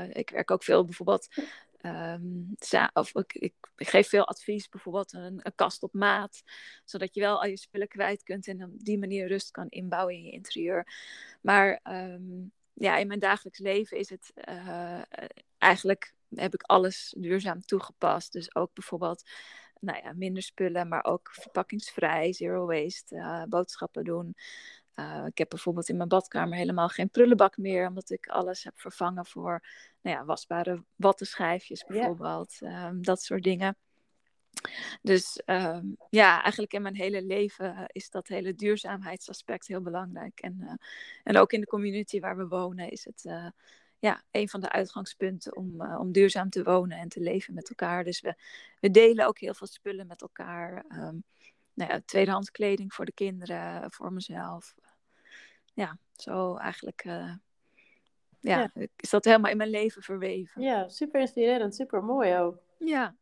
ik 0.10 0.30
werk 0.30 0.52
ook 0.52 0.64
veel 0.64 0.86
bijvoorbeeld, 0.86 1.28
um, 1.82 2.56
of 2.94 3.16
ik, 3.16 3.34
ik, 3.34 3.54
geef 3.76 4.10
veel 4.10 4.28
advies, 4.28 4.70
bijvoorbeeld 4.70 5.14
een, 5.14 5.40
een, 5.44 5.56
kast 5.56 5.84
op 5.84 5.94
maat, 5.94 6.42
zodat 6.86 7.14
je 7.14 7.22
wel 7.22 7.42
al 7.42 7.50
je 7.50 7.58
spullen 7.58 7.88
kwijt 7.88 8.24
kunt 8.24 8.48
en 8.48 8.64
op 8.64 8.84
die 8.84 9.00
manier 9.00 9.28
rust 9.28 9.52
kan 9.52 9.70
inbouwen 9.70 10.16
in 10.16 10.24
je 10.24 10.32
interieur. 10.32 10.88
Maar 11.42 11.80
um, 11.84 12.52
ja, 12.74 12.98
in 12.98 13.08
mijn 13.08 13.20
dagelijks 13.20 13.60
leven 13.60 13.98
is 13.98 14.10
het 14.10 14.34
eigenlijk 15.58 16.14
heb 16.36 16.54
ik 16.54 16.62
alles 16.62 17.16
duurzaam 17.18 17.62
toegepast. 17.62 18.32
Dus 18.32 18.56
ook 18.56 18.74
bijvoorbeeld 18.74 19.30
nou 19.80 20.04
ja, 20.04 20.14
minder 20.14 20.44
spullen, 20.44 20.88
maar 20.88 21.06
ook 21.06 21.30
verpakkingsvrij, 21.32 22.34
zero 22.34 22.66
waste, 22.66 23.16
uh, 23.16 23.44
boodschappen 23.44 24.04
doen. 24.04 24.36
Uh, 24.96 25.26
ik 25.26 25.38
heb 25.38 25.50
bijvoorbeeld 25.50 25.90
in 25.90 25.98
mijn 25.98 26.10
badkamer 26.10 26.58
helemaal 26.58 26.90
geen 26.90 27.10
prullenbak 27.10 27.58
meer, 27.58 27.88
omdat 27.88 28.10
ik 28.10 28.28
alles 28.28 28.64
heb 28.64 28.80
vervangen 28.80 29.26
voor 29.26 29.66
nou 30.02 30.18
ja, 30.18 30.26
wasbare 30.26 30.84
wattenschijfjes 30.96 31.86
bijvoorbeeld. 31.86 32.56
Yeah. 32.60 32.86
Um, 32.86 33.04
dat 33.04 33.22
soort 33.22 33.44
dingen. 33.44 33.78
Dus 35.02 35.42
um, 35.46 35.96
ja, 36.10 36.42
eigenlijk 36.42 36.74
in 36.74 36.82
mijn 36.82 36.96
hele 36.96 37.24
leven 37.24 37.86
is 37.88 38.10
dat 38.10 38.28
hele 38.28 38.56
duurzaamheidsaspect 38.56 39.68
heel 39.68 39.82
belangrijk. 39.82 40.40
En, 40.40 40.58
uh, 40.62 40.74
en 41.24 41.38
ook 41.38 41.52
in 41.52 41.60
de 41.60 41.66
community 41.66 42.20
waar 42.20 42.38
we 42.38 42.48
wonen 42.48 42.90
is 42.90 43.06
het 43.06 43.54
ja, 44.00 44.24
een 44.32 44.50
van 44.50 44.60
de 44.60 44.70
uitgangspunten 44.70 45.56
om, 45.56 45.82
uh, 45.82 46.00
om 46.00 46.12
duurzaam 46.12 46.50
te 46.50 46.64
wonen 46.64 46.98
en 46.98 47.10
te 47.10 47.20
leven 47.20 47.54
met 47.54 47.70
elkaar. 47.70 48.04
Dus 48.04 48.22
we, 48.22 48.36
we 48.80 48.92
delen 48.92 49.28
ook 49.28 49.40
heel 49.40 49.54
veel 49.54 49.68
spullen 49.68 50.08
met 50.08 50.22
elkaar. 50.22 50.86
Um, 50.92 51.24
nou 51.74 51.92
ja, 51.92 52.02
tweedehands 52.06 52.52
kleding 52.52 52.94
voor 52.94 53.06
de 53.06 53.12
kinderen, 53.12 53.92
voor 53.92 54.14
mezelf. 54.14 54.76
Ja, 55.74 55.98
zo 56.16 56.56
eigenlijk 56.56 57.04
uh, 57.06 57.34
ja, 58.40 58.72
ja, 58.74 58.88
is 58.96 59.10
dat 59.10 59.26
helemaal 59.26 59.52
in 59.52 59.58
mijn 59.58 59.70
leven 59.70 60.02
verweven. 60.02 60.62
Ja, 60.62 60.88
super 60.88 61.20
inspirerend, 61.20 61.76
super 61.76 62.04
mooi 62.04 62.38
ook. 62.38 62.58
Ja. 62.78 63.16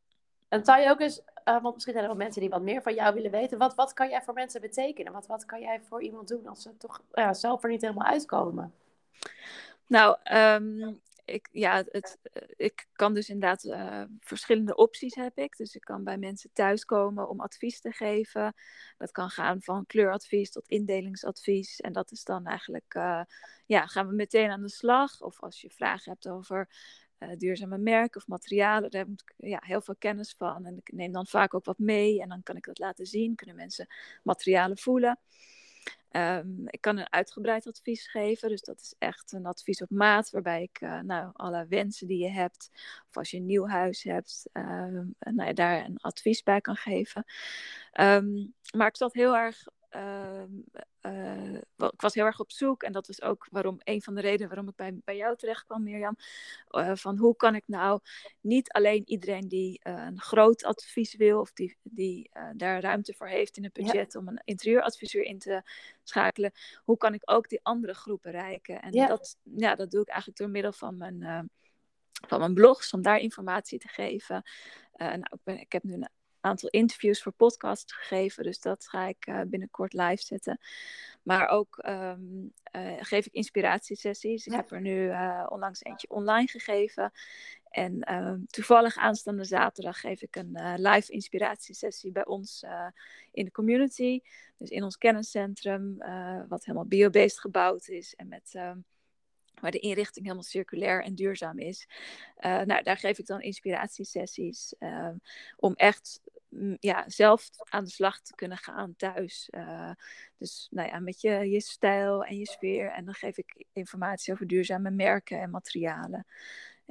En 0.47 0.65
zou 0.65 0.81
je 0.81 0.89
ook 0.89 0.99
eens, 0.99 1.19
uh, 1.19 1.61
want 1.61 1.73
misschien 1.73 1.93
zijn 1.93 2.05
er 2.05 2.11
wel 2.11 2.23
mensen 2.23 2.41
die 2.41 2.49
wat 2.49 2.61
meer 2.61 2.81
van 2.81 2.93
jou 2.93 3.13
willen 3.13 3.31
weten. 3.31 3.57
Wat, 3.57 3.75
wat 3.75 3.93
kan 3.93 4.09
jij 4.09 4.21
voor 4.21 4.33
mensen 4.33 4.61
betekenen? 4.61 5.13
Wat, 5.13 5.27
wat 5.27 5.45
kan 5.45 5.61
jij 5.61 5.81
voor 5.81 6.01
iemand 6.01 6.27
doen 6.27 6.47
als 6.47 6.61
ze 6.61 6.77
toch 6.77 7.01
ja, 7.11 7.33
zelf 7.33 7.63
er 7.63 7.69
niet 7.69 7.81
helemaal 7.81 8.07
uitkomen? 8.07 8.73
Nou, 9.87 10.17
um, 10.33 11.01
ik, 11.27 11.49
ja, 11.51 11.83
het, 11.91 12.17
ik 12.55 12.87
kan 12.93 13.13
dus 13.13 13.29
inderdaad 13.29 13.63
uh, 13.63 14.03
verschillende 14.19 14.75
opties 14.75 15.15
heb 15.15 15.37
ik. 15.37 15.57
Dus 15.57 15.75
ik 15.75 15.81
kan 15.81 16.03
bij 16.03 16.17
mensen 16.17 16.49
thuiskomen 16.53 17.29
om 17.29 17.39
advies 17.39 17.79
te 17.79 17.91
geven. 17.91 18.53
Dat 18.97 19.11
kan 19.11 19.29
gaan 19.29 19.61
van 19.61 19.85
kleuradvies 19.85 20.51
tot 20.51 20.67
indelingsadvies. 20.67 21.79
En 21.79 21.93
dat 21.93 22.11
is 22.11 22.23
dan 22.23 22.45
eigenlijk, 22.45 22.93
uh, 22.97 23.21
ja, 23.65 23.85
gaan 23.85 24.07
we 24.07 24.15
meteen 24.15 24.49
aan 24.49 24.61
de 24.61 24.69
slag. 24.69 25.21
Of 25.21 25.39
als 25.41 25.61
je 25.61 25.69
vragen 25.69 26.11
hebt 26.11 26.27
over 26.27 26.69
duurzame 27.37 27.77
merken 27.77 28.21
of 28.21 28.27
materialen, 28.27 28.91
daar 28.91 29.05
heb 29.05 29.09
ik 29.09 29.33
ja, 29.37 29.59
heel 29.65 29.81
veel 29.81 29.95
kennis 29.99 30.33
van. 30.37 30.65
En 30.65 30.77
ik 30.77 30.91
neem 30.91 31.11
dan 31.11 31.27
vaak 31.27 31.53
ook 31.53 31.65
wat 31.65 31.79
mee 31.79 32.21
en 32.21 32.29
dan 32.29 32.43
kan 32.43 32.55
ik 32.55 32.65
dat 32.65 32.79
laten 32.79 33.05
zien. 33.05 33.35
Kunnen 33.35 33.55
mensen 33.55 33.87
materialen 34.23 34.77
voelen. 34.77 35.19
Um, 36.11 36.63
ik 36.65 36.81
kan 36.81 36.97
een 36.97 37.11
uitgebreid 37.11 37.67
advies 37.67 38.07
geven, 38.07 38.49
dus 38.49 38.61
dat 38.61 38.79
is 38.79 38.95
echt 38.97 39.31
een 39.31 39.45
advies 39.45 39.81
op 39.81 39.89
maat, 39.89 40.29
waarbij 40.29 40.61
ik 40.61 40.81
uh, 40.81 40.99
nou, 40.99 41.29
alle 41.33 41.65
wensen 41.69 42.07
die 42.07 42.23
je 42.23 42.29
hebt, 42.29 42.69
of 43.09 43.17
als 43.17 43.31
je 43.31 43.37
een 43.37 43.45
nieuw 43.45 43.67
huis 43.67 44.03
hebt, 44.03 44.49
uh, 44.53 44.63
nou 45.19 45.47
ja, 45.47 45.53
daar 45.53 45.85
een 45.85 45.97
advies 45.97 46.43
bij 46.43 46.61
kan 46.61 46.75
geven. 46.75 47.25
Um, 47.99 48.53
maar 48.75 48.87
ik 48.87 48.97
zat 48.97 49.13
heel 49.13 49.35
erg 49.35 49.67
uh, 49.95 51.53
ik 51.77 52.01
was 52.01 52.13
heel 52.13 52.25
erg 52.25 52.39
op 52.39 52.51
zoek 52.51 52.83
en 52.83 52.91
dat 52.91 53.07
was 53.07 53.21
ook 53.21 53.47
waarom 53.51 53.77
een 53.83 54.01
van 54.01 54.15
de 54.15 54.21
redenen 54.21 54.47
waarom 54.47 54.67
ik 54.67 54.75
bij, 54.75 54.99
bij 55.03 55.15
jou 55.15 55.35
terecht 55.35 55.65
kwam, 55.65 55.83
Mirjam. 55.83 56.15
Uh, 56.69 56.91
van 56.95 57.17
hoe 57.17 57.35
kan 57.35 57.55
ik 57.55 57.63
nou 57.67 57.99
niet 58.41 58.71
alleen 58.71 59.09
iedereen 59.09 59.47
die 59.47 59.79
uh, 59.83 59.93
een 60.05 60.21
groot 60.21 60.63
advies 60.63 61.15
wil 61.15 61.39
of 61.39 61.53
die, 61.53 61.77
die 61.83 62.31
daar 62.53 62.81
ruimte 62.81 63.13
voor 63.13 63.27
heeft 63.27 63.57
in 63.57 63.63
het 63.63 63.73
budget 63.73 64.15
om 64.15 64.27
een 64.27 64.41
interieuradviseur 64.43 65.23
in 65.23 65.39
te 65.39 65.61
schakelen, 66.03 66.51
hoe 66.83 66.97
kan 66.97 67.13
ik 67.13 67.21
ook 67.25 67.49
die 67.49 67.59
andere 67.63 67.93
groepen 67.93 68.31
bereiken? 68.31 68.81
En 68.81 68.93
ja. 68.93 69.07
Dat, 69.07 69.37
ja, 69.43 69.75
dat 69.75 69.91
doe 69.91 70.01
ik 70.01 70.07
eigenlijk 70.07 70.39
door 70.39 70.49
middel 70.49 70.71
van 70.71 70.97
mijn 70.97 71.49
van 72.27 72.39
mijn 72.39 72.53
blogs, 72.53 72.93
om 72.93 73.01
daar 73.01 73.19
informatie 73.19 73.79
te 73.79 73.87
geven. 73.87 74.43
Uh, 74.95 75.07
nou, 75.07 75.19
ik, 75.19 75.39
ben, 75.43 75.59
ik, 75.59 75.71
heb 75.71 75.83
nu 75.83 75.93
een 75.93 76.09
aantal 76.47 76.69
interviews 76.69 77.21
voor 77.21 77.31
podcasts 77.31 77.93
gegeven. 77.93 78.43
Dus 78.43 78.59
dat 78.59 78.87
ga 78.87 79.05
ik 79.05 79.27
uh, 79.27 79.41
binnenkort 79.47 79.93
live 79.93 80.23
zetten. 80.23 80.59
Maar 81.23 81.47
ook 81.47 81.83
um, 81.87 82.53
uh, 82.75 82.93
geef 82.99 83.25
ik 83.25 83.33
inspiratiesessies. 83.33 84.47
Ik 84.47 84.53
heb 84.53 84.71
er 84.71 84.81
nu 84.81 85.07
uh, 85.07 85.45
onlangs 85.49 85.83
eentje 85.83 86.09
online 86.09 86.47
gegeven. 86.47 87.11
En 87.69 88.01
ehm, 88.01 88.39
toevallig 88.47 88.97
aanstaande 88.97 89.43
zaterdag 89.43 89.99
geef 89.99 90.21
ik 90.21 90.35
een 90.35 90.75
live 90.75 91.11
inspiratiesessie 91.11 92.11
bij 92.11 92.25
ons 92.25 92.65
in 93.31 93.45
de 93.45 93.51
community. 93.51 94.21
Dus 94.57 94.69
in 94.69 94.83
ons 94.83 94.97
kenniscentrum, 94.97 95.97
wat 96.47 96.65
helemaal 96.65 96.87
biobased 96.87 97.39
gebouwd 97.39 97.87
is. 97.87 98.15
En 98.15 98.27
met 98.27 98.49
ehm, 98.53 98.77
waar 99.61 99.71
de 99.71 99.79
inrichting 99.79 100.25
helemaal 100.25 100.45
circulair 100.45 101.03
en 101.03 101.15
duurzaam 101.15 101.59
is. 101.59 101.87
Uh, 102.39 102.61
nou, 102.61 102.83
daar 102.83 102.97
geef 102.97 103.19
ik 103.19 103.25
dan 103.25 103.41
inspiratiesessies 103.41 104.73
om 105.55 105.73
echt 105.73 106.21
ja, 106.79 107.03
zelf 107.07 107.49
aan 107.69 107.83
de 107.83 107.89
slag 107.89 108.21
te 108.21 108.35
kunnen 108.35 108.57
gaan 108.57 108.95
thuis. 108.95 109.49
dus 110.37 110.67
nou 110.71 110.87
ja, 110.89 110.99
met 110.99 111.21
je, 111.21 111.49
je 111.49 111.61
stijl 111.61 112.23
en 112.23 112.37
je 112.37 112.47
sfeer. 112.47 112.91
En 112.91 113.05
dan 113.05 113.13
geef 113.13 113.37
ik 113.37 113.65
informatie 113.73 114.33
over 114.33 114.47
duurzame 114.47 114.91
merken 114.91 115.41
en 115.41 115.49
materialen. 115.49 116.25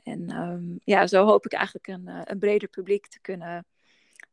En 0.03 0.31
ehm, 0.31 0.77
ja, 0.85 1.07
zo 1.07 1.25
hoop 1.25 1.45
ik 1.45 1.53
eigenlijk 1.53 1.87
een, 1.87 2.31
een 2.31 2.39
breder 2.39 2.69
publiek 2.69 3.07
te 3.07 3.21
kunnen 3.21 3.67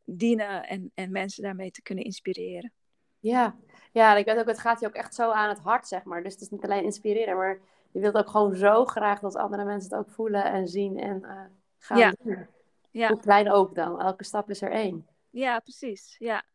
dienen 0.05 0.67
en, 0.67 0.91
en 0.93 1.11
mensen 1.11 1.43
daarmee 1.43 1.71
te 1.71 1.81
kunnen 1.81 2.03
inspireren. 2.03 2.71
Ja. 3.19 3.55
ja, 3.91 4.15
ik 4.15 4.25
weet 4.25 4.37
ook, 4.37 4.47
het 4.47 4.59
gaat 4.59 4.79
je 4.79 4.87
ook 4.87 4.93
echt 4.93 5.15
zo 5.15 5.31
aan 5.31 5.49
het 5.49 5.59
hart, 5.59 5.87
zeg 5.87 6.03
maar. 6.03 6.23
Dus 6.23 6.33
het 6.33 6.41
is 6.41 6.49
niet 6.49 6.63
alleen 6.63 6.83
inspireren, 6.83 7.37
maar 7.37 7.59
je 7.91 7.99
wilt 7.99 8.15
ook 8.15 8.29
gewoon 8.29 8.55
zo 8.55 8.85
graag 8.85 9.19
dat 9.19 9.35
andere 9.35 9.63
mensen 9.63 9.89
het 9.89 9.99
ook 9.99 10.13
voelen 10.13 10.43
en 10.43 10.67
zien 10.67 10.99
en 10.99 11.19
uh, 11.21 11.41
gaan 11.77 11.97
ja. 11.97 12.13
doen. 12.23 12.47
Ja. 12.91 13.07
Hoe 13.07 13.19
klein 13.19 13.51
ook 13.51 13.75
dan. 13.75 14.01
Elke 14.01 14.23
stap 14.23 14.49
is 14.49 14.61
er 14.61 14.71
één. 14.71 15.07
Ja, 15.33 15.59
precies. 15.59 16.15
Ja. 16.19 16.45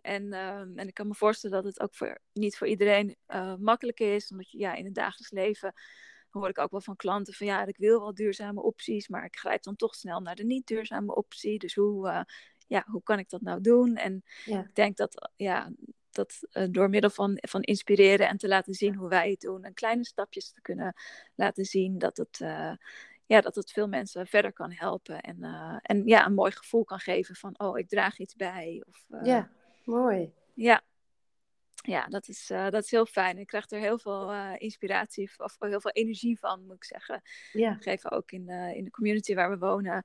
En, 0.00 0.32
ehm, 0.32 0.78
en 0.78 0.88
ik 0.88 0.94
kan 0.94 1.08
me 1.08 1.14
voorstellen 1.14 1.62
dat 1.62 1.72
het 1.72 1.80
ook 1.80 1.94
voor, 1.94 2.18
niet 2.32 2.56
voor 2.56 2.66
iedereen 2.66 3.16
uh, 3.28 3.54
makkelijk 3.56 4.00
is. 4.00 4.30
Omdat 4.30 4.50
je 4.50 4.58
ja, 4.58 4.74
in 4.74 4.84
het 4.84 4.94
dagelijks 4.94 5.30
leven 5.30 5.72
hoor 6.30 6.48
ik 6.48 6.58
ook 6.58 6.70
wel 6.70 6.80
van 6.80 6.96
klanten 6.96 7.34
van 7.34 7.46
ja, 7.46 7.66
ik 7.66 7.76
wil 7.76 8.00
wel 8.00 8.14
duurzame 8.14 8.62
opties, 8.62 9.08
maar 9.08 9.24
ik 9.24 9.36
grijp 9.36 9.62
dan 9.62 9.76
toch 9.76 9.94
snel 9.94 10.20
naar 10.20 10.34
de 10.34 10.44
niet 10.44 10.66
duurzame 10.66 11.14
optie. 11.14 11.58
Dus 11.58 11.74
hoe, 11.74 12.08
uh, 12.08 12.20
ja, 12.66 12.84
hoe 12.86 13.02
kan 13.02 13.18
ik 13.18 13.28
dat 13.28 13.40
nou 13.40 13.60
doen? 13.60 13.96
En 13.96 14.22
Ja. 14.44 14.60
ik 14.60 14.74
denk 14.74 14.96
dat, 14.96 15.30
ja, 15.36 15.72
dat 16.10 16.38
uh, 16.52 16.66
door 16.70 16.88
middel 16.90 17.10
van, 17.10 17.38
van 17.40 17.62
inspireren 17.62 18.28
en 18.28 18.36
te 18.36 18.48
laten 18.48 18.74
zien 18.74 18.94
hoe 18.94 19.08
wij 19.08 19.30
het 19.30 19.40
doen 19.40 19.64
en 19.64 19.74
kleine 19.74 20.04
stapjes 20.04 20.52
te 20.52 20.60
kunnen 20.60 20.94
laten 21.34 21.64
zien, 21.64 21.98
dat 21.98 22.16
het, 22.16 22.40
uh, 22.40 22.72
ja, 23.32 23.40
dat 23.40 23.54
het 23.54 23.70
veel 23.70 23.88
mensen 23.88 24.26
verder 24.26 24.52
kan 24.52 24.72
helpen. 24.72 25.20
En, 25.20 25.36
uh, 25.40 25.76
en 25.82 26.06
ja, 26.06 26.26
een 26.26 26.34
mooi 26.34 26.52
gevoel 26.52 26.84
kan 26.84 26.98
geven 26.98 27.34
van, 27.34 27.58
oh, 27.58 27.78
ik 27.78 27.88
draag 27.88 28.18
iets 28.18 28.34
bij. 28.34 28.84
Of, 28.88 29.04
ja, 29.22 29.50
mooi. 29.84 30.32
Ja. 30.54 30.82
Ja, 31.74 32.06
dat 32.06 32.28
is, 32.28 32.46
dat 32.46 32.84
is 32.84 32.90
heel 32.90 33.06
fijn. 33.06 33.38
Ik 33.38 33.46
krijg 33.46 33.70
er 33.70 33.78
heel 33.78 33.98
veel 33.98 34.32
inspiratie 34.56 35.30
of 35.36 35.56
heel 35.58 35.80
veel 35.80 35.90
energie 35.90 36.38
van, 36.38 36.66
moet 36.66 36.76
ik 36.76 36.84
zeggen. 36.84 37.22
Ja. 37.52 37.76
We 37.76 37.82
geven 37.82 38.10
ook 38.10 38.30
in, 38.30 38.48
in 38.48 38.84
de 38.84 38.90
community 38.90 39.34
waar 39.34 39.50
we 39.50 39.58
wonen 39.58 40.04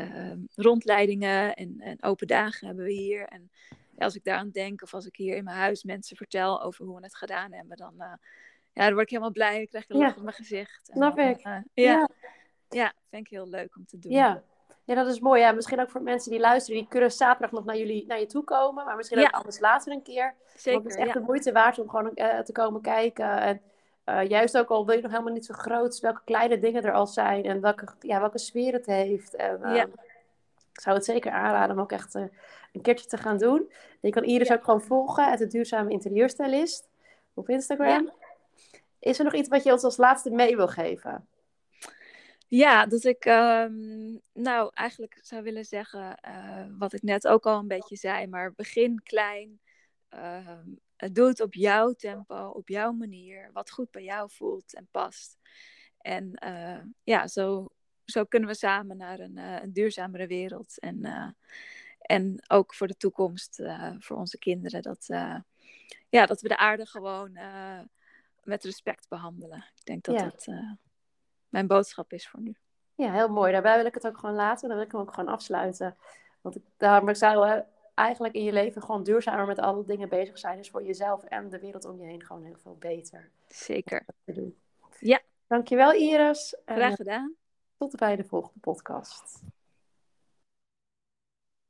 uh, 0.00 0.32
rondleidingen 0.54 1.54
en, 1.54 1.80
en, 1.80 2.02
open 2.02 2.26
dagen 2.26 2.66
hebben 2.66 2.84
we 2.84 2.92
hier. 2.92 3.24
En 3.24 3.50
als 3.98 4.16
ik 4.16 4.24
daaraan 4.24 4.50
denk, 4.50 4.82
of 4.82 4.94
als 4.94 5.06
ik 5.06 5.16
hier 5.16 5.36
in 5.36 5.44
mijn 5.44 5.56
huis 5.56 5.82
mensen 5.82 6.16
vertel 6.16 6.62
over 6.62 6.84
hoe 6.84 6.96
we 6.96 7.02
het 7.02 7.16
gedaan 7.16 7.52
hebben, 7.52 7.76
dan, 7.76 7.94
ja, 7.96 8.84
dan 8.84 8.92
word 8.92 9.04
ik 9.04 9.10
helemaal 9.10 9.32
blij. 9.32 9.62
Ik 9.62 9.68
krijg 9.68 9.88
een 9.88 9.96
lach 9.96 10.16
op 10.16 10.22
mijn 10.22 10.34
gezicht. 10.34 10.88
En 10.88 10.96
Snap 10.96 11.16
dan, 11.16 11.28
ik. 11.28 11.38
uh, 11.38 11.44
ja, 11.44 11.62
Ja. 11.74 12.08
Ja. 12.68 12.92
vind 13.10 13.26
ik 13.26 13.32
heel 13.32 13.48
leuk 13.48 13.76
om 13.76 13.86
te 13.86 13.98
doen. 13.98 14.12
Ja. 14.12 14.42
ja, 14.84 14.94
dat 14.94 15.06
is 15.06 15.20
mooi. 15.20 15.40
Ja, 15.40 15.52
misschien 15.52 15.80
ook 15.80 15.90
voor 15.90 16.02
mensen 16.02 16.30
die 16.30 16.40
luisteren, 16.40 16.80
die 16.80 16.88
kunnen 16.88 17.12
zaterdag 17.12 17.50
nog 17.50 17.64
naar, 17.64 17.76
jullie, 17.76 18.06
naar 18.06 18.20
je 18.20 18.26
toe 18.26 18.44
komen, 18.44 18.84
maar 18.84 18.96
misschien 18.96 19.18
Ja. 19.18 19.26
ook 19.26 19.34
anders 19.34 19.60
later 19.60 19.92
een 19.92 20.02
keer. 20.02 20.34
Want 20.46 20.60
Zeker. 20.60 20.80
het 20.80 20.88
is 20.90 20.96
echt 20.96 21.06
ja. 21.06 21.12
de 21.12 21.20
moeite 21.20 21.52
waard 21.52 21.78
om 21.78 21.88
gewoon 21.88 22.14
eh, 22.14 22.38
te 22.38 22.52
komen 22.52 22.80
kijken. 22.80 23.40
En 23.40 23.60
eh, 24.04 24.28
juist 24.28 24.58
ook 24.58 24.68
al 24.68 24.86
wil 24.86 24.96
je 24.96 25.02
nog 25.02 25.10
helemaal 25.10 25.32
niet 25.32 25.46
zo 25.46 25.54
groot, 25.54 26.00
welke 26.00 26.20
kleine 26.24 26.58
dingen 26.58 26.82
er 26.84 26.92
al 26.92 27.06
zijn 27.06 27.44
en 27.44 27.60
welke, 27.60 27.86
ja, 28.00 28.20
welke 28.20 28.38
sfeer 28.38 28.72
het 28.72 28.86
heeft. 28.86 29.34
En, 29.34 29.62
eh, 29.62 29.74
Ja. 29.76 29.86
Ik 30.72 30.82
zou 30.82 30.96
het 30.96 31.04
zeker 31.04 31.30
aanraden 31.32 31.76
om 31.76 31.82
ook 31.82 31.92
echt 31.92 32.14
een 32.14 32.82
keertje 32.82 33.06
te 33.06 33.16
gaan 33.16 33.38
doen. 33.38 33.70
Je 34.00 34.10
kan 34.10 34.24
Iris 34.24 34.52
ook 34.52 34.64
gewoon 34.64 34.80
volgen, 34.82 35.30
het 35.30 35.50
duurzame 35.50 35.90
interieurstylist 35.90 36.88
op 37.34 37.48
Instagram. 37.48 38.10
Is 38.98 39.18
er 39.18 39.24
nog 39.24 39.34
iets 39.34 39.48
wat 39.48 39.62
je 39.62 39.72
ons 39.72 39.84
als 39.84 39.96
laatste 39.96 40.30
mee 40.30 40.56
wil 40.56 40.68
geven? 40.68 41.26
Ja, 42.48 42.86
dat 42.86 43.04
ik 43.04 43.24
ehm, 43.24 44.16
nou 44.32 44.70
eigenlijk 44.74 45.18
zou 45.22 45.42
willen 45.42 45.64
zeggen 45.64 46.16
eh, 46.20 46.66
wat 46.78 46.92
ik 46.92 47.02
net 47.02 47.26
ook 47.28 47.46
al 47.46 47.58
een 47.58 47.68
beetje 47.68 47.96
zei, 47.96 48.26
maar 48.26 48.52
begin 48.54 49.02
klein. 49.02 49.60
Ehm, 50.08 50.64
doe 51.12 51.28
het 51.28 51.40
op 51.40 51.54
jouw 51.54 51.92
tempo, 51.92 52.48
op 52.48 52.68
jouw 52.68 52.92
manier, 52.92 53.50
wat 53.52 53.70
goed 53.70 53.90
bij 53.90 54.02
jou 54.04 54.30
voelt 54.30 54.74
en 54.74 54.88
past. 54.90 55.38
En 55.98 56.34
eh, 56.34 56.82
ja, 57.02 57.26
zo, 57.26 57.68
zo 58.04 58.24
kunnen 58.24 58.48
we 58.48 58.54
samen 58.54 58.96
naar 58.96 59.18
een, 59.18 59.38
eh, 59.38 59.62
een 59.62 59.72
duurzamere 59.72 60.26
wereld. 60.26 60.78
En, 60.78 61.04
en 61.98 62.44
ook 62.48 62.74
voor 62.74 62.86
de 62.86 62.96
toekomst, 62.96 63.62
voor 63.98 64.16
onze 64.16 64.38
kinderen, 64.38 64.82
dat, 64.82 65.06
ja, 66.08 66.26
dat 66.26 66.40
we 66.40 66.48
de 66.48 66.56
aarde 66.56 66.86
gewoon 66.86 67.38
met 68.42 68.64
respect 68.64 69.08
behandelen. 69.08 69.58
Ik 69.74 69.84
denk 69.84 70.04
dat 70.04 70.14
Ja. 70.14 70.24
dat 70.24 70.48
mijn 71.56 71.68
boodschap 71.68 72.12
is 72.12 72.28
voor 72.28 72.40
nu. 72.40 72.54
Ja, 72.94 73.12
heel 73.12 73.28
mooi. 73.28 73.52
Daarbij 73.52 73.76
wil 73.76 73.86
ik 73.86 73.94
het 73.94 74.06
ook 74.06 74.18
gewoon 74.18 74.34
laten. 74.34 74.68
Dan 74.68 74.76
wil 74.76 74.86
ik 74.86 74.92
hem 74.92 75.00
ook 75.00 75.14
gewoon 75.14 75.34
afsluiten. 75.34 75.96
Want 76.40 76.56
ik, 76.56 76.62
daarom 76.76 77.14
zou 77.14 77.62
eigenlijk 77.94 78.34
in 78.34 78.44
je 78.44 78.52
leven 78.52 78.82
gewoon 78.82 79.02
duurzamer 79.02 79.46
met 79.46 79.58
alle 79.58 79.84
dingen 79.84 80.08
bezig 80.08 80.38
zijn. 80.38 80.56
Dus 80.56 80.70
voor 80.70 80.82
jezelf 80.82 81.24
en 81.24 81.48
de 81.48 81.58
wereld 81.58 81.84
om 81.84 81.98
je 82.00 82.06
heen 82.06 82.24
gewoon 82.24 82.44
heel 82.44 82.58
veel 82.58 82.76
beter 82.78 83.30
Zeker. 83.48 84.04
te 84.24 84.32
doen. 84.32 84.56
Ja. 85.00 85.20
Dankjewel 85.46 85.92
Iris. 85.92 86.56
Graag 86.64 86.90
eh, 86.90 86.96
gedaan. 86.96 87.34
tot 87.76 87.96
bij 87.96 88.16
de 88.16 88.24
volgende 88.24 88.60
podcast. 88.60 89.42